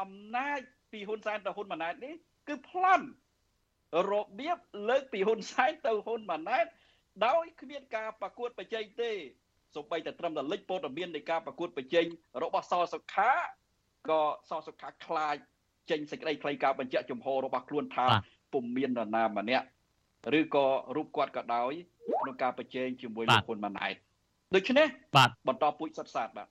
[0.00, 0.60] អំណាច
[0.92, 2.14] ពីហ៊ុនសែនទៅហ៊ុនម៉ាណែតនេះ
[2.48, 3.06] គឺប្លន់
[4.10, 4.58] របៀប
[4.88, 6.66] លើកពីហ៊ុនសែនទៅហ៊ុនម៉ាណែត
[7.26, 9.10] ដោយគ្មានការប្រកួតប្រជែងទេ
[9.74, 12.06] សូម្បីតែត្រឹមតែលេចព័ត៌មាននៃការប្រកួតប្រជែង
[12.42, 13.30] របស់សសុខា
[14.08, 15.36] ក៏សសុខាខ្លាច
[15.90, 18.06] ចេញសេចក្តីថ្លែងការណ៍បញ្ជាក់ចំហរបស់ខ្លួនថា
[18.53, 19.66] ពុំមាននរណាម្នាក់
[20.38, 21.72] ឬក៏រូបគាត់ក៏ដោយ
[22.20, 23.94] ក្នុងការប្រជែងជាមួយលោកហ៊ុនម៉ាណែត
[24.55, 24.86] ដូច្នេះ
[25.16, 26.48] បាទបន្តពូជសិតសាតបាទ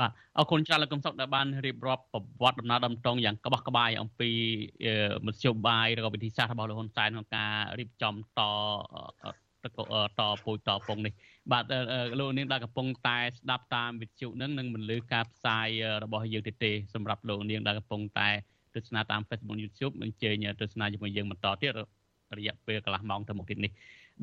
[0.00, 4.30] បាទអរគុណច្រើនលោកកឹមសុខដែលបានរៀបរាប់ប្រវត្តិដំណើរដំតងយ៉ាងក្បោះក្បាយអំពី
[5.26, 8.40] មធ្យោបាយឬក៏វិធីសាស្ត្ររបស់លោកហ៊ុនសែនក្នុងការរៀបចំត
[10.18, 11.12] តពូជតពងនេះ
[11.52, 11.64] បាទ
[12.20, 15.68] លោកនាងដែលកំពុងតែស្ដាប់តាមវិទ្យុនឹងនឹងមិនលឺការផ្សាយ
[16.04, 18.28] របស់យើងទេទេសម្រាប់លោកនាងដែលកំពុងតែ
[18.78, 21.72] ទស្សនាតាម Facebook YouTube អញ្ជើញទស្សនាជាមួយយើងបន្តទៀត
[22.38, 23.72] រយៈពេលកន្លះម៉ោងទៅមុខទៀតនេះ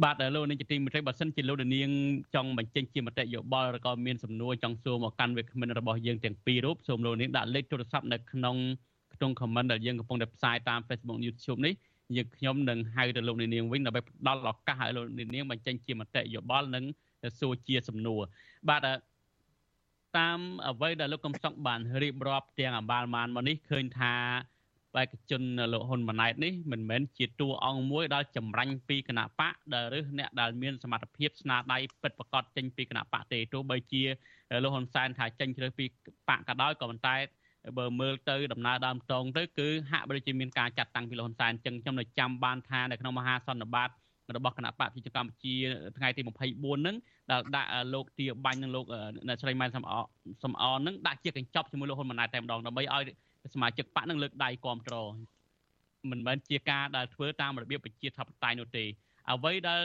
[0.04, 1.90] បាទលោកនាងជាទីមេត្រីបើសិនជាលោកនាង
[2.36, 8.56] ចង់បញ្ចេញជាមតិយោបល់ឬក៏មានសំណួរចង់សួរមកកាន់វាគ្មិនរបស់យើងទាំងពីររូបសូមលោកនាងដាក់លេខទូរស័ព្ទនៅក្នុង
[9.16, 11.74] ក្នុង comment ដែលយើងកំពុងតែផ្សាយតាម Facebook YouTube នេះ
[12.16, 16.84] យើងខ្ញុំនឹងហៅទៅលោកនាងវិញដើម្បីផ្ដល់ឱកាសឲ្យលោកនាងបញ្ចេញជាមតិយោបល់និង
[17.40, 18.22] សួរជាសំណួរ
[18.70, 18.88] បាទ
[20.18, 24.16] តាមអ្វីដែលលោកកំសក់បានរៀបរាប់ទាំងអបាលមានមកនេះឃើញថា
[24.96, 25.42] បេក្ខជន
[25.74, 34.04] លោកហ៊ុនម៉ាណែតនេះមិនមែនជាតួអង្គមួយដែលចម្រាញ់ពីគណៈបកដែលឬអ្នកដែលមានសមត្ថភាពស្នាដៃពិតប្រាកដចេញពីគណៈបកទេទោះបីជា
[34.64, 35.86] លោកហ៊ុនសែនថាចេញជ្រើសពី
[36.30, 37.16] បកក៏ដោយក៏ប៉ុន្តែ
[37.78, 43.90] បើមើលទៅដំណើរដើមតងទៅគឺហាក់បីជាមានការចាត់តាំងពីលោកហ៊ុនសែនចឹងខ្ញុំនៅចាំបានថានៅក្នុងមហាសន្និបាត
[44.36, 45.54] របស់គណៈបកប្រជាកម្ពុជា
[45.98, 46.30] ថ្ងៃទី24
[46.82, 46.96] ហ្នឹង
[47.32, 48.86] ដែលដាក់លោកទាបាញ់និងលោក
[49.28, 49.94] អ្នកស្រីម៉ែនសំអ
[50.44, 53.04] សំអនហ្នឹងដាក់ជាកញ្ចប់ជាមួយលោកហ៊ុនម៉ាណែតតែម្ដងដើម្បីឲ្យ
[53.54, 55.12] សមាជិកបកនឹងលើកដៃគ្រប់គ្រង
[56.12, 58.86] មិនមែនជាការដែលធ្វើតាមរបៀបប្រជាធិបតេយ្យនោះទេ
[59.32, 59.82] អ្វីដែល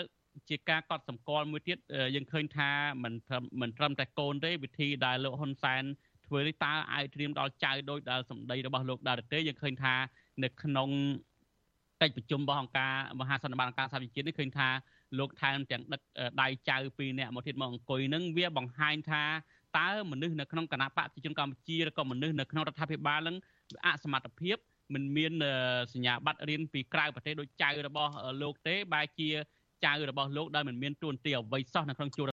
[0.49, 1.79] ជាការកត់សម្គាល់មួយទៀត
[2.15, 2.71] យើងឃើញថា
[3.05, 3.15] មិន
[3.61, 5.83] មិនត្រឹមតែកូនទេវិធីដែលលោកហ៊ុនសែន
[6.27, 9.95] ធ្វើនេះតើអាចត្រៀមដល់ចៅដោយដែលសម្ដីរបស់លោកដែរទេយើងឃើញថា
[10.43, 10.89] នៅក្នុង
[12.01, 14.69] កិច្ចប្រជុំរបស់អង្គការមហាសន្និបាតអង្គការសហប្រជាជាតិនេះឃើញថា
[15.19, 16.01] លោកថែមទាំងដឹក
[16.43, 19.25] ដៃចៅពីរនាក់មកទៀតមកអង្គុយនឹងវាបង្ហាញថា
[19.79, 23.37] តើមនុស្សនៅក្នុងគណៈបកប្រជាជនកម្ពុជាឬក៏មនុស្សនៅក្នុងរដ្ឋាភិបាលនឹង
[23.87, 24.57] អសមត្ថភាព
[24.95, 25.33] មិនមាន
[25.93, 29.29] សញ្ញាបត្ររៀនពីក្រៅប្រទេសដូចចៅរបស់លោកទេបែរជា
[29.85, 32.27] ចៅរបស់លោកដែលមិនមានទួនាទីអ្វីសោះនៅក្នុងជួរ